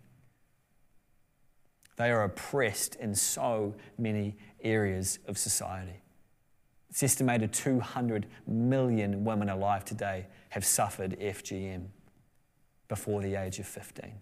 They 1.97 2.12
are 2.12 2.23
oppressed 2.23 2.95
in 2.95 3.15
so 3.15 3.73
many 3.97 4.36
areas 4.63 5.19
of 5.28 5.38
society. 5.38 6.01
It's 6.89 7.04
estimated 7.04 7.51
200 7.54 8.28
million 8.47 9.23
women 9.25 9.49
alive 9.49 9.86
today 9.86 10.28
have 10.49 10.65
suffered 10.65 11.17
FGM 11.19 11.88
before 12.88 13.21
the 13.21 13.36
age 13.36 13.60
of 13.60 13.67
15. 13.67 14.13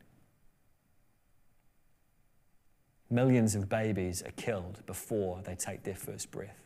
Millions 3.10 3.54
of 3.54 3.70
babies 3.70 4.24
are 4.24 4.32
killed 4.32 4.84
before 4.86 5.42
they 5.44 5.56
take 5.56 5.84
their 5.84 5.96
first 5.96 6.32
breath. 6.32 6.58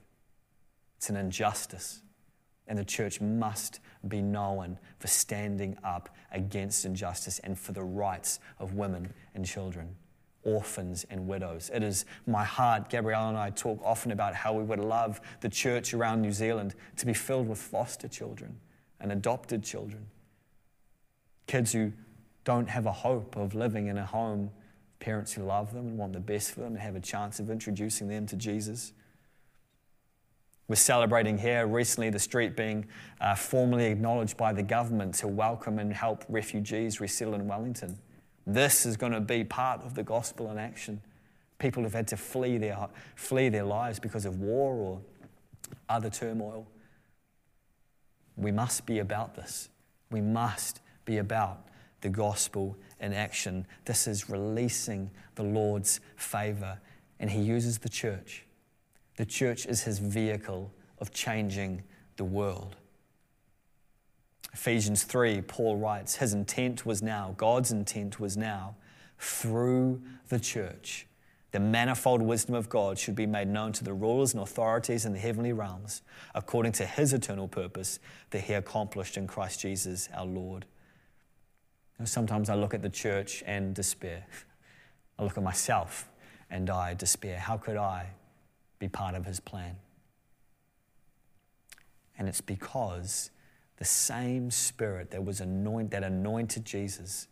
It's 0.98 1.10
an 1.10 1.18
injustice 1.18 2.02
and 2.68 2.78
the 2.78 2.86
church 2.86 3.22
must 3.22 3.80
be 4.08 4.22
known 4.22 4.78
for 5.00 5.08
standing 5.08 5.78
up 5.84 6.10
against 6.32 6.86
injustice 6.86 7.40
and 7.40 7.58
for 7.58 7.72
the 7.72 7.84
rights 7.84 8.40
of 8.60 8.74
women 8.74 9.14
and 9.36 9.46
children, 9.46 9.96
orphans 10.44 11.06
and 11.10 11.28
widows. 11.28 11.72
It 11.74 11.84
is 11.84 12.06
my 12.26 12.44
heart, 12.44 12.90
Gabrielle 12.90 13.30
and 13.30 13.38
I 13.38 13.50
talk 13.50 13.80
often 13.84 14.12
about 14.12 14.34
how 14.34 14.54
we 14.54 14.64
would 14.64 14.80
love 14.80 15.22
the 15.42 15.50
church 15.50 15.94
around 15.94 16.22
New 16.22 16.32
Zealand 16.32 16.76
to 16.98 17.06
be 17.06 17.14
filled 17.14 17.48
with 17.48 17.60
foster 17.60 18.08
children 18.08 18.60
and 19.00 19.12
adopted 19.12 19.64
children. 19.64 20.08
Kids 21.48 21.72
who 21.72 21.94
don't 22.44 22.70
have 22.70 22.86
a 22.86 22.92
hope 22.92 23.36
of 23.36 23.56
living 23.56 23.88
in 23.88 23.98
a 23.98 24.06
home, 24.06 24.50
parents 25.00 25.34
who 25.34 25.44
love 25.44 25.74
them 25.74 25.88
and 25.88 25.98
want 25.98 26.14
the 26.14 26.20
best 26.20 26.52
for 26.52 26.62
them 26.62 26.74
and 26.74 26.80
have 26.80 26.96
a 26.96 27.00
chance 27.00 27.40
of 27.40 27.50
introducing 27.50 28.08
them 28.08 28.26
to 28.26 28.36
Jesus. 28.36 28.94
We're 30.70 30.76
celebrating 30.76 31.38
here 31.38 31.66
recently 31.66 32.10
the 32.10 32.20
street 32.20 32.58
being 32.58 32.88
uh, 33.22 33.36
formally 33.36 33.86
acknowledged 33.86 34.36
by 34.36 34.52
the 34.52 34.64
government 34.64 35.14
to 35.16 35.28
welcome 35.28 35.80
and 35.80 35.94
help 35.94 36.26
refugees 36.28 37.00
resettle 37.00 37.36
in 37.36 37.48
Wellington. 37.48 37.98
This 38.46 38.86
is 38.86 38.98
going 38.98 39.14
to 39.14 39.22
be 39.22 39.46
part 39.46 39.82
of 39.84 39.96
the 39.96 40.04
gospel 40.04 40.52
in 40.52 40.58
action. 40.58 41.02
People 41.58 41.84
have 41.84 41.94
had 41.94 42.08
to 42.10 42.18
flee 42.18 42.58
their, 42.58 42.90
flee 43.16 43.48
their 43.48 43.64
lives 43.64 43.98
because 43.98 44.26
of 44.26 44.42
war 44.42 44.74
or 44.74 45.02
other 45.88 46.10
turmoil. 46.10 46.68
We 48.36 48.52
must 48.52 48.86
be 48.86 49.00
about 49.00 49.36
this. 49.36 49.70
We 50.12 50.20
must 50.20 50.82
be 51.06 51.18
about 51.18 51.66
the 52.02 52.10
gospel 52.10 52.76
in 53.00 53.14
action. 53.14 53.66
This 53.86 54.06
is 54.06 54.30
releasing 54.30 55.12
the 55.36 55.44
Lord's 55.44 56.02
favor, 56.18 56.78
and 57.22 57.32
He 57.32 57.40
uses 57.40 57.78
the 57.78 57.90
church 57.90 58.44
the 59.18 59.26
church 59.26 59.66
is 59.66 59.84
his 59.84 60.00
vehicle 60.00 60.72
of 61.00 61.12
changing 61.12 61.84
the 62.16 62.24
world. 62.24 62.78
Ephesians 64.54 65.04
3, 65.04 65.42
Paul 65.42 65.78
writes, 65.78 66.16
His 66.16 66.34
intent 66.34 66.86
was 66.86 67.02
now, 67.02 67.36
God's 67.38 67.72
intent 67.72 68.20
was 68.20 68.38
now, 68.38 68.76
through 69.20 70.02
the 70.30 70.40
church, 70.40 71.08
the 71.52 71.60
manifold 71.60 72.22
wisdom 72.22 72.56
of 72.56 72.70
God 72.70 73.00
should 73.00 73.16
be 73.16 73.26
made 73.26 73.48
known 73.48 73.72
to 73.74 73.84
the 73.84 73.94
rulers 73.94 74.34
and 74.34 74.44
authorities 74.44 75.06
in 75.06 75.14
the 75.14 75.20
heavenly 75.20 75.54
realms, 75.54 76.02
according 76.36 76.74
to 76.74 76.86
his 76.86 77.14
eternal 77.14 77.48
purpose 77.48 78.00
that 78.30 78.42
he 78.42 78.54
accomplished 78.54 79.18
in 79.18 79.28
Christ 79.28 79.62
Jesus 79.62 80.10
our 80.14 80.26
Lord. 80.26 80.66
sometimes 82.04 82.50
I 82.50 82.56
look 82.56 82.74
at 82.74 82.82
the 82.82 82.90
church 82.90 83.44
and 83.48 83.74
despair. 83.74 84.26
I 85.20 85.24
look 85.24 85.38
at 85.38 85.44
myself 85.44 86.08
and 86.50 86.70
I 86.70 86.94
despair. 86.94 87.40
How 87.40 87.58
could 87.58 87.78
I 87.78 88.12
be 88.80 88.88
part 88.88 89.16
of 89.16 89.26
his 89.26 89.40
plan. 89.40 89.76
And 92.18 92.28
it's 92.28 92.42
because 92.42 93.32
the 93.78 93.86
same 93.86 94.50
spirit 94.50 95.12
that 95.12 95.24
was 95.24 95.40
anoint, 95.40 95.92
that 95.92 96.04
anointed 96.04 96.66
Jesus 96.66 97.28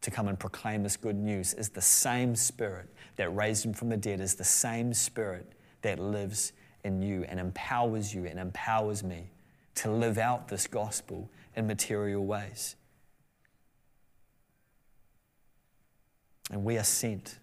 to 0.00 0.10
come 0.10 0.28
and 0.28 0.38
proclaim 0.38 0.82
this 0.82 0.96
good 0.96 1.16
news 1.16 1.54
is 1.54 1.70
the 1.70 1.82
same 1.82 2.36
spirit 2.36 2.88
that 3.16 3.34
raised 3.34 3.64
him 3.64 3.72
from 3.72 3.88
the 3.88 3.96
dead, 3.96 4.20
is 4.20 4.36
the 4.36 4.44
same 4.44 4.94
spirit 4.94 5.52
that 5.82 5.98
lives 5.98 6.52
in 6.84 7.02
you 7.02 7.24
and 7.28 7.40
empowers 7.40 8.14
you 8.14 8.26
and 8.26 8.38
empowers 8.38 9.02
me 9.02 9.30
to 9.74 9.90
live 9.90 10.18
out 10.18 10.48
this 10.48 10.66
gospel 10.66 11.30
in 11.56 11.66
material 11.66 12.24
ways. 12.24 12.76
And 16.50 16.64
we 16.64 16.78
are 16.78 16.84
sent 16.84 17.38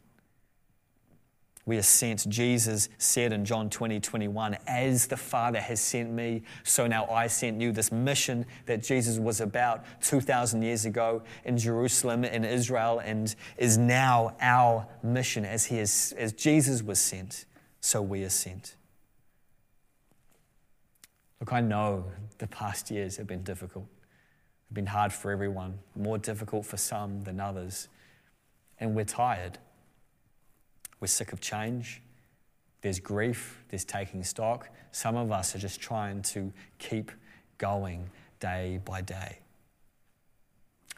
we 1.65 1.77
are 1.77 1.83
sent. 1.83 2.29
Jesus 2.29 2.89
said 2.99 3.33
in 3.33 3.43
John 3.43 3.69
20, 3.69 3.99
21, 3.99 4.57
As 4.67 5.07
the 5.07 5.17
Father 5.17 5.59
has 5.59 5.79
sent 5.79 6.11
me, 6.11 6.43
so 6.63 6.85
now 6.85 7.05
I 7.07 7.27
sent 7.27 7.59
you. 7.59 7.71
This 7.71 7.91
mission 7.91 8.45
that 8.67 8.83
Jesus 8.83 9.17
was 9.17 9.41
about 9.41 9.83
2,000 10.01 10.61
years 10.61 10.85
ago 10.85 11.23
in 11.43 11.57
Jerusalem, 11.57 12.23
in 12.23 12.45
Israel, 12.45 12.99
and 12.99 13.33
is 13.57 13.77
now 13.77 14.35
our 14.39 14.87
mission. 15.01 15.43
As, 15.43 15.65
he 15.65 15.79
is, 15.79 16.13
as 16.17 16.33
Jesus 16.33 16.83
was 16.83 16.99
sent, 16.99 17.45
so 17.81 18.01
we 18.01 18.23
are 18.23 18.29
sent. 18.29 18.75
Look, 21.39 21.51
I 21.51 21.61
know 21.61 22.05
the 22.37 22.47
past 22.47 22.91
years 22.91 23.17
have 23.17 23.27
been 23.27 23.43
difficult. 23.43 23.87
They've 24.69 24.75
been 24.75 24.85
hard 24.85 25.11
for 25.11 25.31
everyone, 25.31 25.79
more 25.95 26.17
difficult 26.19 26.65
for 26.65 26.77
some 26.77 27.21
than 27.21 27.39
others. 27.39 27.87
And 28.79 28.95
we're 28.95 29.05
tired. 29.05 29.57
We're 30.99 31.07
sick 31.07 31.33
of 31.33 31.41
change. 31.41 32.01
There's 32.81 32.99
grief, 32.99 33.63
there's 33.69 33.85
taking 33.85 34.23
stock. 34.23 34.69
Some 34.91 35.15
of 35.15 35.31
us 35.31 35.55
are 35.55 35.59
just 35.59 35.81
trying 35.81 36.21
to 36.23 36.53
keep 36.77 37.11
going 37.57 38.09
day 38.39 38.79
by 38.85 39.01
day. 39.01 39.39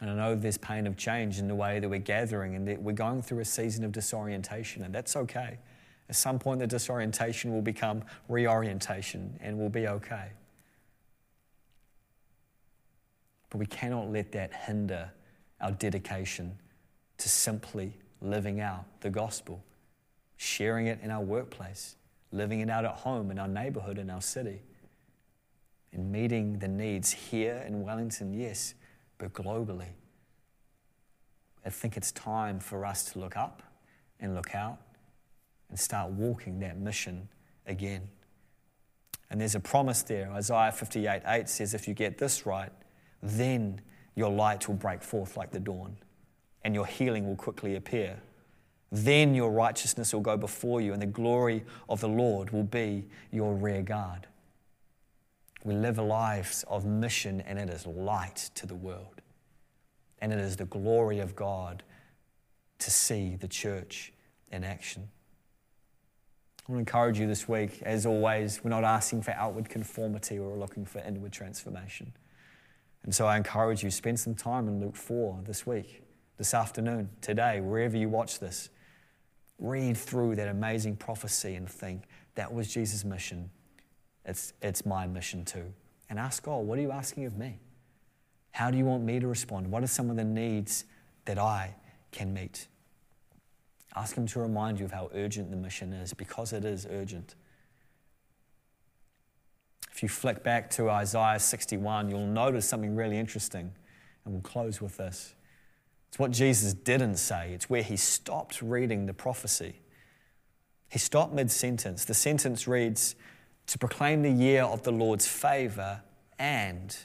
And 0.00 0.10
I 0.10 0.14
know 0.14 0.34
there's 0.34 0.58
pain 0.58 0.86
of 0.86 0.96
change 0.96 1.38
in 1.38 1.48
the 1.48 1.54
way 1.54 1.80
that 1.80 1.88
we're 1.88 1.98
gathering 1.98 2.54
and 2.54 2.68
that 2.68 2.80
we're 2.80 2.92
going 2.92 3.22
through 3.22 3.40
a 3.40 3.44
season 3.44 3.84
of 3.84 3.92
disorientation, 3.92 4.84
and 4.84 4.94
that's 4.94 5.16
okay. 5.16 5.58
At 6.08 6.16
some 6.16 6.38
point, 6.38 6.60
the 6.60 6.66
disorientation 6.66 7.52
will 7.52 7.62
become 7.62 8.02
reorientation 8.28 9.38
and 9.40 9.58
we'll 9.58 9.68
be 9.68 9.88
okay. 9.88 10.30
But 13.50 13.58
we 13.58 13.66
cannot 13.66 14.10
let 14.10 14.32
that 14.32 14.52
hinder 14.54 15.10
our 15.60 15.72
dedication 15.72 16.56
to 17.18 17.28
simply 17.28 17.94
living 18.20 18.60
out 18.60 18.84
the 19.00 19.10
gospel, 19.10 19.62
sharing 20.38 20.86
it 20.86 21.00
in 21.02 21.10
our 21.10 21.20
workplace, 21.20 21.96
living 22.32 22.60
it 22.60 22.70
out 22.70 22.84
at 22.84 22.92
home, 22.92 23.30
in 23.30 23.38
our 23.38 23.48
neighborhood, 23.48 23.98
in 23.98 24.08
our 24.08 24.22
city, 24.22 24.62
and 25.92 26.10
meeting 26.10 26.60
the 26.60 26.68
needs 26.68 27.12
here 27.12 27.62
in 27.66 27.82
Wellington, 27.82 28.32
yes, 28.32 28.74
but 29.18 29.32
globally. 29.32 29.88
I 31.66 31.70
think 31.70 31.96
it's 31.96 32.12
time 32.12 32.60
for 32.60 32.86
us 32.86 33.12
to 33.12 33.18
look 33.18 33.36
up 33.36 33.62
and 34.20 34.34
look 34.34 34.54
out 34.54 34.78
and 35.68 35.78
start 35.78 36.12
walking 36.12 36.60
that 36.60 36.78
mission 36.78 37.28
again. 37.66 38.08
And 39.30 39.40
there's 39.40 39.56
a 39.56 39.60
promise 39.60 40.02
there. 40.02 40.30
Isaiah 40.32 40.72
58 40.72 41.22
8 41.26 41.48
says, 41.48 41.74
If 41.74 41.88
you 41.88 41.94
get 41.94 42.16
this 42.16 42.46
right, 42.46 42.72
then 43.22 43.80
your 44.14 44.30
light 44.30 44.68
will 44.68 44.76
break 44.76 45.02
forth 45.02 45.36
like 45.36 45.50
the 45.50 45.60
dawn, 45.60 45.96
and 46.64 46.74
your 46.74 46.86
healing 46.86 47.26
will 47.26 47.36
quickly 47.36 47.76
appear. 47.76 48.20
Then 48.90 49.34
your 49.34 49.50
righteousness 49.50 50.12
will 50.12 50.20
go 50.20 50.36
before 50.36 50.80
you, 50.80 50.92
and 50.92 51.02
the 51.02 51.06
glory 51.06 51.64
of 51.88 52.00
the 52.00 52.08
Lord 52.08 52.50
will 52.50 52.64
be 52.64 53.06
your 53.30 53.54
rear 53.54 53.82
guard. 53.82 54.26
We 55.64 55.74
live 55.74 55.98
lives 55.98 56.64
of 56.68 56.86
mission, 56.86 57.40
and 57.42 57.58
it 57.58 57.68
is 57.68 57.86
light 57.86 58.50
to 58.54 58.66
the 58.66 58.74
world. 58.74 59.20
And 60.20 60.32
it 60.32 60.38
is 60.38 60.56
the 60.56 60.64
glory 60.64 61.18
of 61.18 61.36
God 61.36 61.82
to 62.78 62.90
see 62.90 63.36
the 63.36 63.48
church 63.48 64.12
in 64.50 64.64
action. 64.64 65.08
I 66.66 66.72
want 66.72 66.78
to 66.78 66.80
encourage 66.80 67.18
you 67.18 67.26
this 67.26 67.48
week, 67.48 67.82
as 67.82 68.06
always, 68.06 68.62
we're 68.62 68.70
not 68.70 68.84
asking 68.84 69.22
for 69.22 69.30
outward 69.32 69.68
conformity, 69.68 70.38
we're 70.38 70.58
looking 70.58 70.84
for 70.84 71.00
inward 71.00 71.32
transformation. 71.32 72.12
And 73.04 73.14
so 73.14 73.26
I 73.26 73.36
encourage 73.36 73.82
you, 73.82 73.90
spend 73.90 74.20
some 74.20 74.34
time 74.34 74.68
in 74.68 74.80
Luke 74.80 74.96
4 74.96 75.40
this 75.46 75.66
week, 75.66 76.02
this 76.36 76.52
afternoon, 76.52 77.08
today, 77.20 77.60
wherever 77.60 77.96
you 77.96 78.08
watch 78.08 78.38
this. 78.38 78.68
Read 79.58 79.96
through 79.96 80.36
that 80.36 80.48
amazing 80.48 80.96
prophecy 80.96 81.54
and 81.54 81.68
think, 81.68 82.04
that 82.34 82.52
was 82.52 82.72
Jesus' 82.72 83.04
mission. 83.04 83.50
It's, 84.24 84.52
it's 84.62 84.86
my 84.86 85.06
mission 85.06 85.44
too. 85.44 85.72
And 86.08 86.18
ask 86.18 86.42
God, 86.44 86.58
what 86.66 86.78
are 86.78 86.82
you 86.82 86.92
asking 86.92 87.24
of 87.24 87.36
me? 87.36 87.58
How 88.52 88.70
do 88.70 88.78
you 88.78 88.84
want 88.84 89.02
me 89.02 89.20
to 89.20 89.26
respond? 89.26 89.70
What 89.70 89.82
are 89.82 89.88
some 89.88 90.10
of 90.10 90.16
the 90.16 90.24
needs 90.24 90.84
that 91.24 91.38
I 91.38 91.74
can 92.12 92.32
meet? 92.32 92.68
Ask 93.96 94.16
Him 94.16 94.26
to 94.28 94.40
remind 94.40 94.78
you 94.78 94.84
of 94.84 94.92
how 94.92 95.10
urgent 95.14 95.50
the 95.50 95.56
mission 95.56 95.92
is 95.92 96.14
because 96.14 96.52
it 96.52 96.64
is 96.64 96.86
urgent. 96.88 97.34
If 99.92 100.02
you 100.02 100.08
flick 100.08 100.44
back 100.44 100.70
to 100.70 100.88
Isaiah 100.90 101.40
61, 101.40 102.08
you'll 102.08 102.26
notice 102.26 102.68
something 102.68 102.94
really 102.94 103.18
interesting. 103.18 103.72
And 104.24 104.34
we'll 104.34 104.42
close 104.42 104.80
with 104.80 104.96
this. 104.96 105.34
It's 106.08 106.18
what 106.18 106.30
Jesus 106.30 106.74
didn't 106.74 107.16
say, 107.16 107.52
it's 107.52 107.68
where 107.68 107.82
he 107.82 107.96
stopped 107.96 108.62
reading 108.62 109.06
the 109.06 109.14
prophecy. 109.14 109.80
He 110.88 110.98
stopped 110.98 111.34
mid 111.34 111.50
sentence. 111.50 112.04
The 112.04 112.14
sentence 112.14 112.66
reads, 112.66 113.14
To 113.66 113.78
proclaim 113.78 114.22
the 114.22 114.30
year 114.30 114.62
of 114.62 114.82
the 114.82 114.92
Lord's 114.92 115.26
favor 115.26 116.02
and 116.38 116.96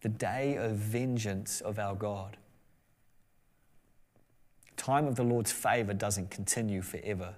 the 0.00 0.08
day 0.08 0.56
of 0.56 0.72
vengeance 0.72 1.60
of 1.60 1.78
our 1.78 1.94
God 1.94 2.36
time 4.84 5.06
of 5.06 5.16
the 5.16 5.22
Lord's 5.22 5.50
favor 5.50 5.94
doesn't 5.94 6.30
continue 6.30 6.82
forever. 6.82 7.34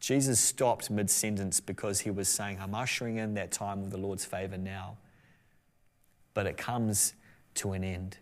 Jesus 0.00 0.40
stopped 0.40 0.90
mid 0.90 1.10
sentence 1.10 1.60
because 1.60 2.00
he 2.00 2.10
was 2.10 2.28
saying, 2.28 2.58
I'm 2.60 2.74
ushering 2.74 3.18
in 3.18 3.34
that 3.34 3.52
time 3.52 3.82
of 3.82 3.90
the 3.90 3.98
Lord's 3.98 4.24
favor 4.24 4.56
now. 4.56 4.96
But 6.32 6.46
it 6.46 6.56
comes 6.56 7.14
to 7.56 7.72
an 7.72 7.84
end. 7.84 8.18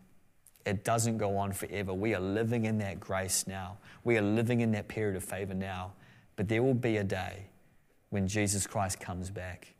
It 0.64 0.84
doesn't 0.84 1.18
go 1.18 1.36
on 1.36 1.52
forever. 1.52 1.92
We 1.92 2.14
are 2.14 2.20
living 2.20 2.64
in 2.64 2.78
that 2.78 3.00
grace 3.00 3.46
now. 3.46 3.78
We 4.04 4.16
are 4.16 4.22
living 4.22 4.60
in 4.60 4.72
that 4.72 4.88
period 4.88 5.16
of 5.16 5.24
favor 5.24 5.54
now. 5.54 5.92
But 6.36 6.48
there 6.48 6.62
will 6.62 6.74
be 6.74 6.98
a 6.98 7.04
day 7.04 7.46
when 8.10 8.28
Jesus 8.28 8.66
Christ 8.66 9.00
comes 9.00 9.30
back, 9.30 9.74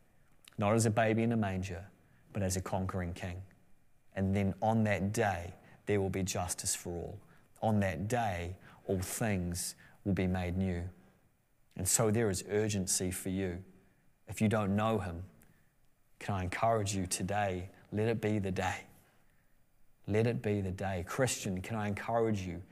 not 0.59 0.75
as 0.75 0.87
a 0.87 0.91
baby 0.91 1.23
in 1.23 1.33
a 1.33 1.37
manger, 1.37 1.85
but 2.33 2.43
as 2.43 2.57
a 2.57 2.61
conquering 2.61 3.13
king. 3.13 3.43
And 4.17 4.35
then 4.35 4.55
on 4.61 4.85
that 4.85 5.13
day, 5.13 5.55
there 5.87 6.01
will 6.01 6.11
be 6.11 6.23
justice 6.23 6.75
for 6.75 6.91
all 6.91 7.19
on 7.63 7.81
that 7.81 8.09
day, 8.09 8.57
all 8.87 8.99
things 9.01 9.77
will 10.05 10.13
be 10.13 10.27
made 10.27 10.57
new. 10.59 10.83
And 11.77 11.89
so 11.89 12.11
there 12.11 12.29
is 12.29 12.45
urgency 12.51 13.11
for 13.11 13.29
you. 13.31 13.59
If 14.29 14.41
you 14.41 14.49
don't 14.49 14.77
know 14.77 14.99
Him, 14.99 15.23
can 16.19 16.35
I 16.35 16.43
encourage 16.43 16.95
you 16.95 17.07
today? 17.07 17.71
Let 17.93 18.09
it 18.09 18.21
be 18.21 18.39
the 18.39 18.51
day. 18.51 18.81
Let 20.07 20.27
it 20.27 20.43
be 20.43 20.61
the 20.61 20.71
day. 20.71 21.05
Christian, 21.07 21.61
can 21.61 21.77
I 21.77 21.89
encourage 21.89 22.41
you? 22.41 22.63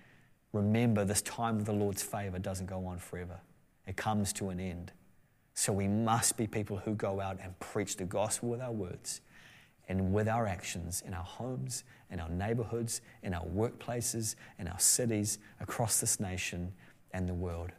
Remember, 0.52 1.04
this 1.04 1.22
time 1.22 1.56
of 1.56 1.64
the 1.64 1.72
Lord's 1.72 2.02
favor 2.02 2.38
doesn't 2.38 2.66
go 2.66 2.86
on 2.86 2.98
forever, 2.98 3.40
it 3.86 3.96
comes 3.96 4.32
to 4.34 4.50
an 4.50 4.60
end. 4.60 4.92
So 5.54 5.72
we 5.72 5.88
must 5.88 6.36
be 6.36 6.46
people 6.46 6.78
who 6.78 6.94
go 6.94 7.20
out 7.20 7.38
and 7.42 7.58
preach 7.58 7.96
the 7.96 8.04
gospel 8.04 8.48
with 8.48 8.60
our 8.60 8.72
words 8.72 9.20
and 9.88 10.12
with 10.12 10.28
our 10.28 10.46
actions 10.46 11.02
in 11.04 11.12
our 11.12 11.24
homes, 11.24 11.84
in 12.10 12.20
our 12.20 12.28
neighborhoods, 12.28 13.00
in 13.22 13.34
our 13.34 13.44
workplaces, 13.44 14.36
in 14.58 14.68
our 14.68 14.78
cities, 14.78 15.38
across 15.60 16.00
this 16.00 16.20
nation 16.20 16.72
and 17.12 17.28
the 17.28 17.34
world. 17.34 17.72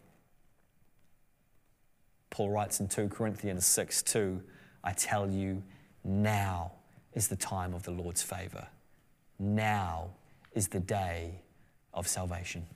Paul 2.30 2.50
writes 2.50 2.80
in 2.80 2.88
2 2.88 3.10
Corinthians 3.10 3.66
6 3.66 4.04
2, 4.04 4.42
I 4.84 4.94
tell 4.94 5.30
you, 5.30 5.64
now 6.04 6.74
is 7.14 7.28
the 7.28 7.36
time 7.36 7.74
of 7.74 7.84
the 7.84 7.92
Lord's 7.92 8.22
favor. 8.22 8.68
Now 9.42 10.12
is 10.54 10.68
the 10.68 10.80
day 10.80 11.42
of 11.96 12.08
salvation. 12.08 12.68